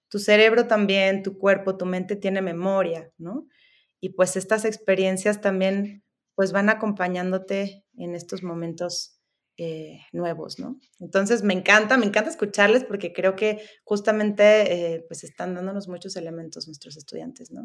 tu 0.09 0.19
cerebro 0.19 0.67
también, 0.67 1.23
tu 1.23 1.37
cuerpo, 1.37 1.77
tu 1.77 1.85
mente 1.85 2.15
tiene 2.15 2.41
memoria, 2.41 3.11
¿no? 3.17 3.47
Y 3.99 4.09
pues 4.09 4.35
estas 4.35 4.65
experiencias 4.65 5.41
también 5.41 6.03
pues 6.35 6.51
van 6.51 6.69
acompañándote 6.69 7.85
en 7.97 8.13
estos 8.13 8.43
momentos 8.43 9.19
eh, 9.57 10.01
nuevos, 10.11 10.59
¿no? 10.59 10.77
Entonces 10.99 11.41
me 11.43 11.53
encanta, 11.53 11.97
me 11.97 12.05
encanta 12.05 12.29
escucharles 12.29 12.83
porque 12.83 13.13
creo 13.13 13.37
que 13.37 13.61
justamente 13.85 14.93
eh, 14.95 15.05
pues 15.07 15.23
están 15.23 15.55
dándonos 15.55 15.87
muchos 15.87 16.17
elementos 16.17 16.67
nuestros 16.67 16.97
estudiantes, 16.97 17.51
¿no? 17.51 17.63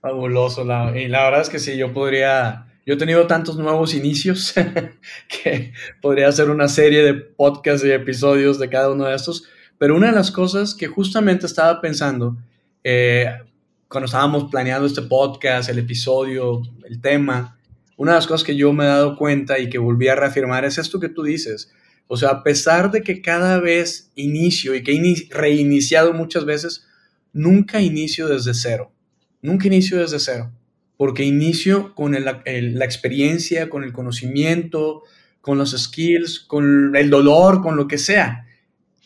Fabuloso, 0.00 0.62
y 0.62 1.08
la 1.08 1.24
verdad 1.24 1.40
es 1.40 1.48
que 1.48 1.58
sí, 1.58 1.76
yo 1.76 1.92
podría, 1.92 2.66
yo 2.88 2.94
he 2.94 2.96
tenido 2.96 3.26
tantos 3.26 3.58
nuevos 3.58 3.92
inicios 3.92 4.54
que 5.42 5.74
podría 6.00 6.28
hacer 6.28 6.48
una 6.48 6.68
serie 6.68 7.02
de 7.02 7.12
podcasts 7.12 7.86
y 7.86 7.90
episodios 7.90 8.58
de 8.58 8.70
cada 8.70 8.90
uno 8.90 9.04
de 9.04 9.14
estos, 9.14 9.44
pero 9.76 9.94
una 9.94 10.06
de 10.06 10.14
las 10.14 10.30
cosas 10.30 10.74
que 10.74 10.86
justamente 10.86 11.44
estaba 11.44 11.82
pensando 11.82 12.38
eh, 12.82 13.26
cuando 13.88 14.06
estábamos 14.06 14.50
planeando 14.50 14.86
este 14.86 15.02
podcast, 15.02 15.68
el 15.68 15.80
episodio, 15.80 16.62
el 16.88 16.98
tema, 17.02 17.58
una 17.98 18.12
de 18.12 18.16
las 18.16 18.26
cosas 18.26 18.42
que 18.42 18.56
yo 18.56 18.72
me 18.72 18.84
he 18.84 18.88
dado 18.88 19.18
cuenta 19.18 19.58
y 19.58 19.68
que 19.68 19.76
volví 19.76 20.08
a 20.08 20.14
reafirmar 20.14 20.64
es 20.64 20.78
esto 20.78 20.98
que 20.98 21.10
tú 21.10 21.24
dices. 21.24 21.70
O 22.06 22.16
sea, 22.16 22.30
a 22.30 22.42
pesar 22.42 22.90
de 22.90 23.02
que 23.02 23.20
cada 23.20 23.60
vez 23.60 24.10
inicio 24.14 24.74
y 24.74 24.82
que 24.82 24.92
he 24.96 25.28
reiniciado 25.28 26.14
muchas 26.14 26.46
veces, 26.46 26.86
nunca 27.34 27.82
inicio 27.82 28.28
desde 28.28 28.54
cero. 28.54 28.90
Nunca 29.42 29.66
inicio 29.66 29.98
desde 29.98 30.18
cero. 30.18 30.50
Porque 30.98 31.24
inicio 31.24 31.94
con 31.94 32.12
la 32.12 32.84
experiencia, 32.84 33.70
con 33.70 33.84
el 33.84 33.94
conocimiento, 33.94 35.04
con 35.40 35.56
los 35.56 35.70
skills, 35.70 36.40
con 36.40 36.94
el 36.94 37.08
dolor, 37.08 37.62
con 37.62 37.76
lo 37.76 37.88
que 37.88 37.96
sea 37.96 38.44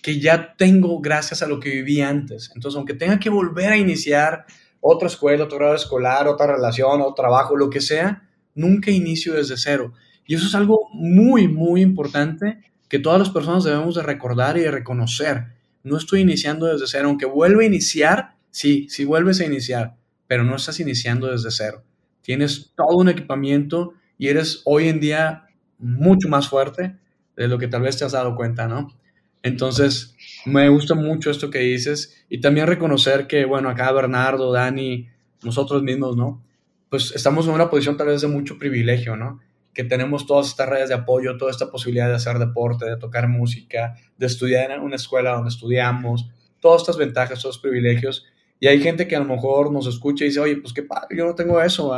que 0.03 0.19
ya 0.19 0.55
tengo 0.57 1.01
gracias 1.01 1.43
a 1.43 1.47
lo 1.47 1.61
que 1.61 1.71
viví 1.71 2.01
antes. 2.01 2.51
Entonces, 2.55 2.77
aunque 2.77 2.95
tenga 2.95 3.21
que 3.21 3.31
volver 3.31 3.73
a 3.73 3.77
iniciar 3.77 4.45
otra 4.81 5.07
escuela, 5.07 5.45
otro 5.45 5.59
grado 5.59 5.77
escolar, 5.77 6.27
otra 6.27 6.49
relación, 6.49 7.01
otro 7.01 7.15
trabajo, 7.15 7.57
lo 7.57 7.71
que 7.71 7.81
sea, 7.81 8.29
nunca 8.55 8.91
inicio 8.91 9.35
desde 9.35 9.57
cero. 9.57 9.93
Y 10.27 10.35
eso 10.35 10.49
es 10.49 10.55
algo 10.57 10.89
muy, 10.93 11.47
muy 11.47 11.81
importante 11.81 12.59
que 12.89 12.99
todas 12.99 13.21
las 13.21 13.31
personas 13.31 13.63
debemos 13.63 13.95
de 13.95 14.03
recordar 14.03 14.59
y 14.59 14.63
de 14.63 14.73
reconocer. 14.73 15.47
No 15.85 15.97
estoy 15.97 16.21
iniciando 16.21 16.67
desde 16.67 16.89
cero, 16.89 17.09
aunque 17.09 17.27
vuelva 17.27 17.63
a 17.63 17.67
iniciar, 17.67 18.35
sí, 18.51 18.89
sí 18.91 19.05
vuelves 19.05 19.41
a 19.41 19.47
iniciar, 19.47 19.95
pero 20.33 20.45
no 20.45 20.57
estás 20.57 20.81
iniciando 20.81 21.27
desde 21.27 21.51
cero. 21.51 21.85
Tienes 22.23 22.73
todo 22.75 22.97
un 22.97 23.11
equipamiento 23.11 23.93
y 24.17 24.29
eres 24.29 24.63
hoy 24.65 24.89
en 24.89 24.99
día 24.99 25.45
mucho 25.79 26.27
más 26.31 26.49
fuerte 26.49 26.97
de 27.37 27.49
lo 27.49 27.59
que 27.59 27.69
tal 27.69 27.83
vez 27.83 27.99
te 27.99 28.07
has 28.07 28.13
dado 28.13 28.35
cuenta, 28.35 28.67
¿no? 28.67 28.99
Entonces, 29.43 30.17
me 30.47 30.71
gusta 30.71 30.95
mucho 30.95 31.31
esto 31.31 31.51
que 31.51 31.59
dices 31.59 32.25
y 32.31 32.41
también 32.41 32.67
reconocer 32.67 33.27
que, 33.27 33.45
bueno, 33.45 33.69
acá 33.69 33.93
Bernardo, 33.93 34.51
Dani, 34.51 35.07
nosotros 35.43 35.83
mismos, 35.83 36.17
¿no? 36.17 36.43
Pues 36.89 37.13
estamos 37.15 37.47
en 37.47 37.53
una 37.53 37.69
posición 37.69 37.99
tal 37.99 38.07
vez 38.07 38.23
de 38.23 38.29
mucho 38.29 38.59
privilegio, 38.59 39.17
¿no? 39.17 39.39
Que 39.75 39.85
tenemos 39.85 40.27
todas 40.27 40.47
estas 40.47 40.67
redes 40.67 40.89
de 40.89 40.95
apoyo, 40.95 41.37
toda 41.37 41.51
esta 41.51 41.71
posibilidad 41.71 42.09
de 42.09 42.15
hacer 42.15 42.39
deporte, 42.39 42.87
de 42.87 42.97
tocar 42.97 43.29
música, 43.29 43.97
de 44.17 44.25
estudiar 44.25 44.71
en 44.71 44.81
una 44.81 44.97
escuela 44.97 45.33
donde 45.33 45.51
estudiamos, 45.51 46.31
todas 46.59 46.81
estas 46.81 46.97
ventajas, 46.97 47.43
todos 47.43 47.57
los 47.57 47.63
privilegios. 47.63 48.25
Y 48.63 48.69
hay 48.69 48.81
gente 48.81 49.09
que 49.09 49.17
a 49.17 49.19
lo 49.19 49.25
mejor 49.25 49.73
nos 49.73 49.89
escucha 49.89 50.25
y 50.25 50.29
dice, 50.29 50.39
oye, 50.39 50.57
pues 50.59 50.73
qué 50.73 50.85
padre, 50.85 51.17
yo 51.17 51.27
no 51.27 51.35
tengo 51.35 51.61
eso. 51.61 51.93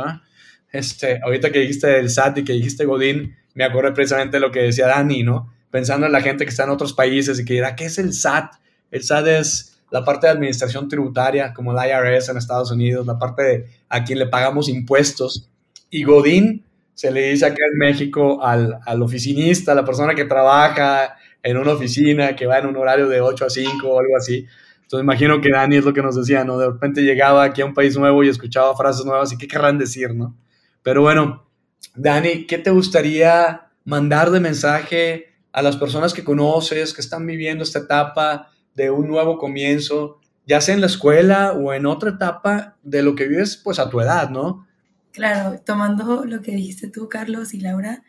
Este, 0.71 1.19
ahorita 1.23 1.51
que 1.51 1.59
dijiste 1.59 1.99
el 1.99 2.09
SAT 2.09 2.39
y 2.39 2.43
que 2.43 2.53
dijiste 2.53 2.85
Godín, 2.85 3.35
me 3.53 3.65
acuerdo 3.65 3.93
precisamente 3.93 4.39
lo 4.39 4.51
que 4.51 4.61
decía 4.61 4.87
Dani, 4.87 5.21
¿no? 5.21 5.53
pensando 5.69 6.07
en 6.07 6.11
la 6.11 6.21
gente 6.21 6.43
que 6.43 6.49
está 6.49 6.63
en 6.63 6.69
otros 6.71 6.93
países 6.93 7.39
y 7.39 7.43
que 7.43 7.53
dirá, 7.53 7.75
¿qué 7.75 7.83
es 7.83 7.99
el 7.99 8.13
SAT? 8.13 8.53
El 8.89 9.03
SAT 9.03 9.27
es 9.27 9.77
la 9.91 10.03
parte 10.03 10.25
de 10.25 10.31
administración 10.31 10.87
tributaria, 10.87 11.53
como 11.53 11.71
el 11.71 11.87
IRS 11.87 12.29
en 12.29 12.37
Estados 12.37 12.71
Unidos, 12.71 13.05
la 13.05 13.19
parte 13.19 13.67
a 13.89 14.03
quien 14.03 14.17
le 14.17 14.25
pagamos 14.25 14.67
impuestos. 14.67 15.49
Y 15.91 16.03
Godín 16.03 16.63
se 16.95 17.11
le 17.11 17.29
dice 17.29 17.45
acá 17.45 17.61
en 17.71 17.77
México 17.77 18.41
al, 18.41 18.79
al 18.87 19.03
oficinista, 19.03 19.73
a 19.73 19.75
la 19.75 19.83
persona 19.83 20.15
que 20.15 20.23
trabaja 20.23 21.17
en 21.43 21.57
una 21.57 21.73
oficina, 21.73 22.35
que 22.35 22.47
va 22.47 22.57
en 22.57 22.65
un 22.65 22.77
horario 22.77 23.07
de 23.07 23.21
8 23.21 23.45
a 23.45 23.49
5 23.51 23.87
o 23.87 23.99
algo 23.99 24.17
así. 24.17 24.47
Entonces 24.85 25.03
imagino 25.03 25.41
que 25.41 25.49
Dani 25.49 25.77
es 25.77 25.83
lo 25.83 25.93
que 25.93 26.03
nos 26.03 26.15
decía, 26.15 26.43
¿no? 26.43 26.59
De 26.59 26.67
repente 26.67 27.01
llegaba 27.01 27.43
aquí 27.43 27.61
a 27.61 27.65
un 27.65 27.73
país 27.73 27.97
nuevo 27.97 28.23
y 28.23 28.29
escuchaba 28.29 28.77
frases 28.77 29.03
nuevas 29.03 29.31
y 29.33 29.37
qué 29.37 29.47
querrán 29.47 29.79
decir, 29.79 30.13
¿no? 30.13 30.37
Pero 30.83 31.01
bueno, 31.01 31.49
Dani, 31.95 32.45
¿qué 32.45 32.59
te 32.59 32.69
gustaría 32.69 33.71
mandar 33.83 34.29
de 34.29 34.39
mensaje 34.39 35.33
a 35.51 35.63
las 35.63 35.75
personas 35.75 36.13
que 36.13 36.23
conoces, 36.23 36.93
que 36.93 37.01
están 37.01 37.25
viviendo 37.25 37.63
esta 37.63 37.79
etapa 37.79 38.51
de 38.75 38.91
un 38.91 39.07
nuevo 39.07 39.39
comienzo, 39.39 40.19
ya 40.45 40.61
sea 40.61 40.75
en 40.75 40.81
la 40.81 40.87
escuela 40.87 41.53
o 41.53 41.73
en 41.73 41.87
otra 41.87 42.11
etapa 42.11 42.77
de 42.83 43.01
lo 43.01 43.15
que 43.15 43.27
vives 43.27 43.57
pues 43.57 43.79
a 43.79 43.89
tu 43.89 43.99
edad, 44.01 44.29
¿no? 44.29 44.67
Claro, 45.11 45.59
tomando 45.65 46.25
lo 46.25 46.41
que 46.41 46.51
dijiste 46.51 46.89
tú, 46.89 47.09
Carlos 47.09 47.55
y 47.55 47.59
Laura, 47.59 48.03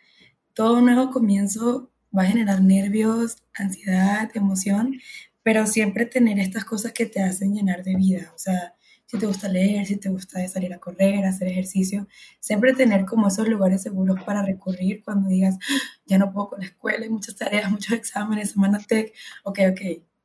todo 0.53 0.83
nuevo 0.83 1.11
comienzo 1.11 1.91
va 2.17 2.23
a 2.23 2.27
generar 2.27 2.63
nervios, 2.63 3.37
ansiedad, 3.55 4.29
emoción, 4.35 4.99
pero 5.47 5.65
siempre 5.69 6.07
tener 6.07 6.41
estas 6.41 6.65
cosas 6.65 6.91
que 6.91 7.07
te 7.07 7.23
hacen 7.23 7.55
llenar 7.55 7.85
de 7.85 7.95
vida, 7.95 8.33
o 8.35 8.39
sea, 8.39 8.75
si 9.07 9.17
te 9.17 9.27
gusta 9.27 9.49
leer, 9.49 9.87
si 9.87 9.95
te 9.95 10.09
gusta 10.09 10.45
salir 10.49 10.75
a 10.75 10.81
correr, 10.81 11.25
hacer 11.25 11.47
ejercicio, 11.47 12.09
siempre 12.41 12.75
tener 12.75 13.05
como 13.05 13.29
esos 13.29 13.47
lugares 13.47 13.81
seguros 13.81 14.21
para 14.25 14.43
recurrir 14.43 15.05
cuando 15.05 15.29
digas, 15.29 15.57
ah, 15.71 16.01
ya 16.05 16.19
no 16.19 16.33
puedo 16.33 16.49
con 16.49 16.59
la 16.59 16.67
escuela, 16.67 17.05
hay 17.05 17.11
muchas 17.11 17.37
tareas, 17.37 17.71
muchos 17.71 17.93
exámenes, 17.93 18.51
semana 18.51 18.81
tech, 18.81 19.15
ok, 19.45 19.61
ok, 19.71 19.81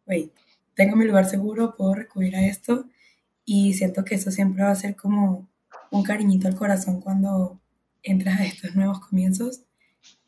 wait, 0.08 0.32
tengo 0.74 0.96
mi 0.96 1.06
lugar 1.06 1.30
seguro, 1.30 1.76
puedo 1.78 1.94
recurrir 1.94 2.36
a 2.36 2.48
esto. 2.48 2.90
Y 3.46 3.76
siento 3.76 4.04
que 4.04 4.16
eso 4.16 4.32
siempre 4.32 4.64
va 4.64 4.72
a 4.72 4.76
ser 4.76 4.96
como 4.96 5.48
un 5.92 6.02
cariñito 6.02 6.48
al 6.48 6.56
corazón 6.56 7.00
cuando 7.00 7.62
entras 8.02 8.40
a 8.40 8.46
estos 8.46 8.76
nuevos 8.76 9.00
comienzos 9.02 9.62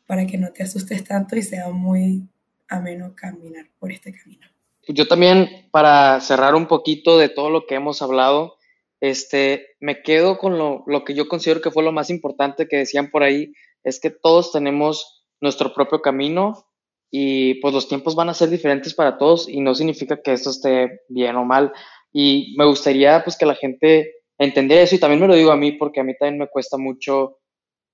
para 0.06 0.24
que 0.24 0.38
no 0.38 0.52
te 0.52 0.62
asustes 0.62 1.02
tanto 1.02 1.34
y 1.34 1.42
sea 1.42 1.68
muy 1.70 2.28
ameno 2.68 3.16
caminar 3.16 3.68
por 3.80 3.90
este 3.90 4.12
camino. 4.12 4.53
Yo 4.88 5.06
también, 5.08 5.68
para 5.70 6.20
cerrar 6.20 6.54
un 6.54 6.66
poquito 6.66 7.18
de 7.18 7.28
todo 7.28 7.50
lo 7.50 7.66
que 7.66 7.74
hemos 7.74 8.02
hablado, 8.02 8.56
este, 9.00 9.66
me 9.80 10.02
quedo 10.02 10.38
con 10.38 10.58
lo, 10.58 10.84
lo 10.86 11.04
que 11.04 11.14
yo 11.14 11.28
considero 11.28 11.60
que 11.60 11.70
fue 11.70 11.82
lo 11.82 11.92
más 11.92 12.10
importante 12.10 12.68
que 12.68 12.76
decían 12.76 13.10
por 13.10 13.22
ahí, 13.22 13.52
es 13.82 14.00
que 14.00 14.10
todos 14.10 14.52
tenemos 14.52 15.26
nuestro 15.40 15.74
propio 15.74 16.00
camino 16.00 16.66
y 17.10 17.60
pues 17.60 17.72
los 17.72 17.86
tiempos 17.86 18.14
van 18.14 18.28
a 18.28 18.34
ser 18.34 18.48
diferentes 18.48 18.94
para 18.94 19.18
todos 19.18 19.48
y 19.48 19.60
no 19.60 19.74
significa 19.74 20.20
que 20.20 20.32
esto 20.32 20.50
esté 20.50 21.02
bien 21.08 21.36
o 21.36 21.44
mal. 21.44 21.72
Y 22.12 22.54
me 22.58 22.64
gustaría 22.64 23.22
pues 23.22 23.36
que 23.36 23.46
la 23.46 23.54
gente 23.54 24.14
entendiera 24.38 24.82
eso 24.82 24.96
y 24.96 24.98
también 24.98 25.20
me 25.20 25.28
lo 25.28 25.34
digo 25.34 25.52
a 25.52 25.56
mí 25.56 25.72
porque 25.72 26.00
a 26.00 26.04
mí 26.04 26.14
también 26.18 26.38
me 26.38 26.48
cuesta 26.48 26.76
mucho 26.76 27.38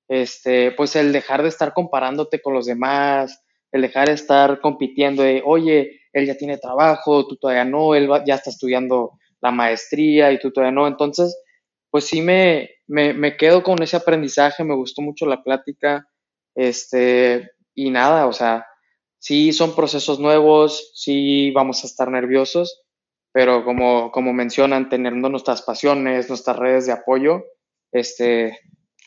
este 0.08 0.72
pues 0.72 0.96
el 0.96 1.12
dejar 1.12 1.42
de 1.42 1.50
estar 1.50 1.74
comparándote 1.74 2.40
con 2.40 2.54
los 2.54 2.66
demás, 2.66 3.44
el 3.72 3.82
dejar 3.82 4.08
de 4.08 4.14
estar 4.14 4.60
compitiendo 4.60 5.22
de, 5.22 5.42
oye, 5.44 5.99
él 6.12 6.26
ya 6.26 6.36
tiene 6.36 6.58
trabajo, 6.58 7.26
tú 7.26 7.36
todavía 7.36 7.64
no, 7.64 7.94
él 7.94 8.08
ya 8.26 8.36
está 8.36 8.50
estudiando 8.50 9.12
la 9.40 9.50
maestría 9.50 10.32
y 10.32 10.38
tú 10.38 10.50
todavía 10.50 10.72
no. 10.72 10.86
Entonces, 10.86 11.36
pues 11.90 12.04
sí 12.04 12.22
me, 12.22 12.70
me, 12.86 13.12
me 13.12 13.36
quedo 13.36 13.62
con 13.62 13.82
ese 13.82 13.96
aprendizaje, 13.96 14.64
me 14.64 14.74
gustó 14.74 15.02
mucho 15.02 15.26
la 15.26 15.42
plática, 15.42 16.06
este, 16.54 17.50
y 17.74 17.90
nada, 17.90 18.26
o 18.26 18.32
sea, 18.32 18.66
sí 19.18 19.52
son 19.52 19.74
procesos 19.74 20.18
nuevos, 20.18 20.92
sí 20.94 21.50
vamos 21.52 21.84
a 21.84 21.86
estar 21.86 22.10
nerviosos, 22.10 22.82
pero 23.32 23.64
como, 23.64 24.10
como 24.10 24.32
mencionan, 24.32 24.88
teniendo 24.88 25.28
nuestras 25.28 25.62
pasiones, 25.62 26.28
nuestras 26.28 26.56
redes 26.56 26.86
de 26.86 26.92
apoyo, 26.92 27.44
este, 27.92 28.58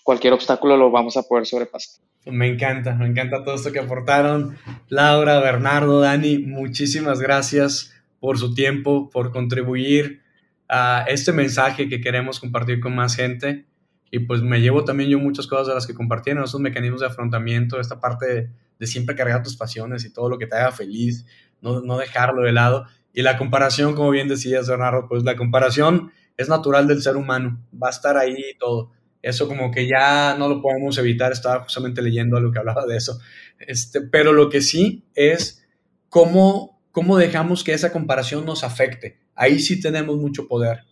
cualquier 0.04 0.34
obstáculo 0.34 0.78
lo 0.78 0.92
vamos 0.92 1.18
a 1.18 1.24
poder 1.24 1.46
sobrepasar. 1.46 2.04
Me 2.26 2.48
encanta, 2.48 2.96
me 2.96 3.08
encanta 3.08 3.44
todo 3.44 3.56
esto 3.56 3.72
que 3.72 3.80
aportaron. 3.80 4.56
Laura, 4.88 5.40
Bernardo, 5.40 6.00
Dani, 6.00 6.40
muchísimas 6.40 7.20
gracias 7.20 7.94
por 8.20 8.38
su 8.38 8.54
tiempo, 8.54 9.10
por 9.10 9.32
contribuir 9.32 10.22
a 10.70 11.04
este 11.08 11.34
mensaje 11.34 11.90
que 11.90 12.00
queremos 12.00 12.40
compartir 12.40 12.80
con 12.80 12.96
más 12.96 13.16
gente. 13.16 13.66
Y 14.10 14.20
pues 14.20 14.42
me 14.42 14.62
llevo 14.62 14.86
también 14.86 15.10
yo 15.10 15.20
muchas 15.20 15.48
cosas 15.48 15.68
de 15.68 15.74
las 15.74 15.86
que 15.86 15.94
compartieron, 15.94 16.44
esos 16.44 16.62
mecanismos 16.62 17.02
de 17.02 17.08
afrontamiento, 17.08 17.80
esta 17.80 18.00
parte 18.00 18.50
de, 18.78 18.88
siempre 18.88 19.16
cargar 19.16 19.42
tus 19.42 19.56
pasiones 19.56 20.04
y 20.04 20.12
todo 20.12 20.28
lo 20.28 20.38
que 20.38 20.46
te 20.46 20.58
haga 20.58 20.74
feliz, 20.74 21.26
no, 21.62 21.80
no 21.82 21.98
dejarlo 21.98 22.42
de 22.42 22.52
lado. 22.52 22.86
Y 23.14 23.22
la 23.22 23.38
comparación, 23.38 23.96
como 23.96 24.10
bien 24.10 24.28
decías, 24.28 24.68
Bernardo, 24.68 25.08
pues 25.08 25.24
la 25.24 25.38
comparación 25.38 26.12
es 26.36 26.50
natural 26.50 26.88
del 26.88 27.02
ser 27.02 27.16
humano, 27.16 27.62
va 27.82 27.88
a 27.88 27.92
estar 27.92 28.18
ahí 28.18 28.36
todo 28.60 28.92
eso 29.24 29.48
como 29.48 29.72
que 29.72 29.88
ya 29.88 30.36
no 30.38 30.50
lo 30.50 30.62
podemos 30.62 30.98
evitar, 30.98 31.32
estaba 31.32 31.64
justamente 31.64 32.02
leyendo 32.02 32.36
algo 32.36 32.52
que 32.52 32.60
hablaba 32.60 32.86
de 32.86 32.98
eso. 32.98 33.20
Este, 33.58 34.02
pero 34.02 34.34
lo 34.34 34.50
que 34.50 34.62
sí 34.62 35.06
es 35.16 35.66
cómo, 36.10 36.82
cómo 36.92 37.18
dejamos 37.18 37.64
que 37.64 37.74
esa 37.74 37.94
comparación 37.94 38.46
nos 38.46 38.66
afecte. 38.66 39.18
Ahí 39.34 39.60
sí 39.60 39.80
tenemos 39.80 40.18
mucho 40.18 40.48
poder. 40.48 40.84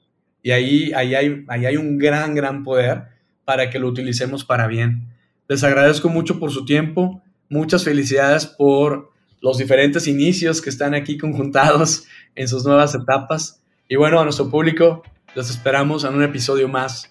Y 0.41 0.51
ahí, 0.51 0.93
ahí, 0.95 1.13
hay, 1.13 1.43
ahí 1.49 1.65
hay 1.65 1.77
un 1.77 1.97
gran, 1.97 2.33
gran 2.33 2.63
poder 2.63 3.03
para 3.43 3.69
que 3.69 3.79
lo 3.79 3.89
utilicemos 3.89 4.45
para 4.45 4.65
bien. 4.65 5.09
Les 5.49 5.65
agradezco 5.65 6.07
mucho 6.07 6.39
por 6.39 6.51
su 6.51 6.63
tiempo. 6.63 7.21
Muchas 7.49 7.83
felicidades 7.83 8.45
por 8.45 9.11
los 9.41 9.57
diferentes 9.57 10.07
inicios 10.07 10.61
que 10.61 10.69
están 10.69 10.93
aquí 10.93 11.17
conjuntados 11.17 12.05
en 12.35 12.47
sus 12.47 12.63
nuevas 12.65 12.95
etapas. 12.95 13.61
Y 13.89 13.97
bueno, 13.97 14.21
a 14.21 14.23
nuestro 14.23 14.49
público, 14.49 15.03
los 15.35 15.49
esperamos 15.49 16.05
en 16.05 16.13
un 16.13 16.23
episodio 16.23 16.69
más 16.69 17.10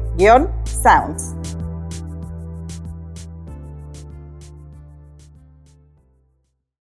tech-sounds. 0.21 1.60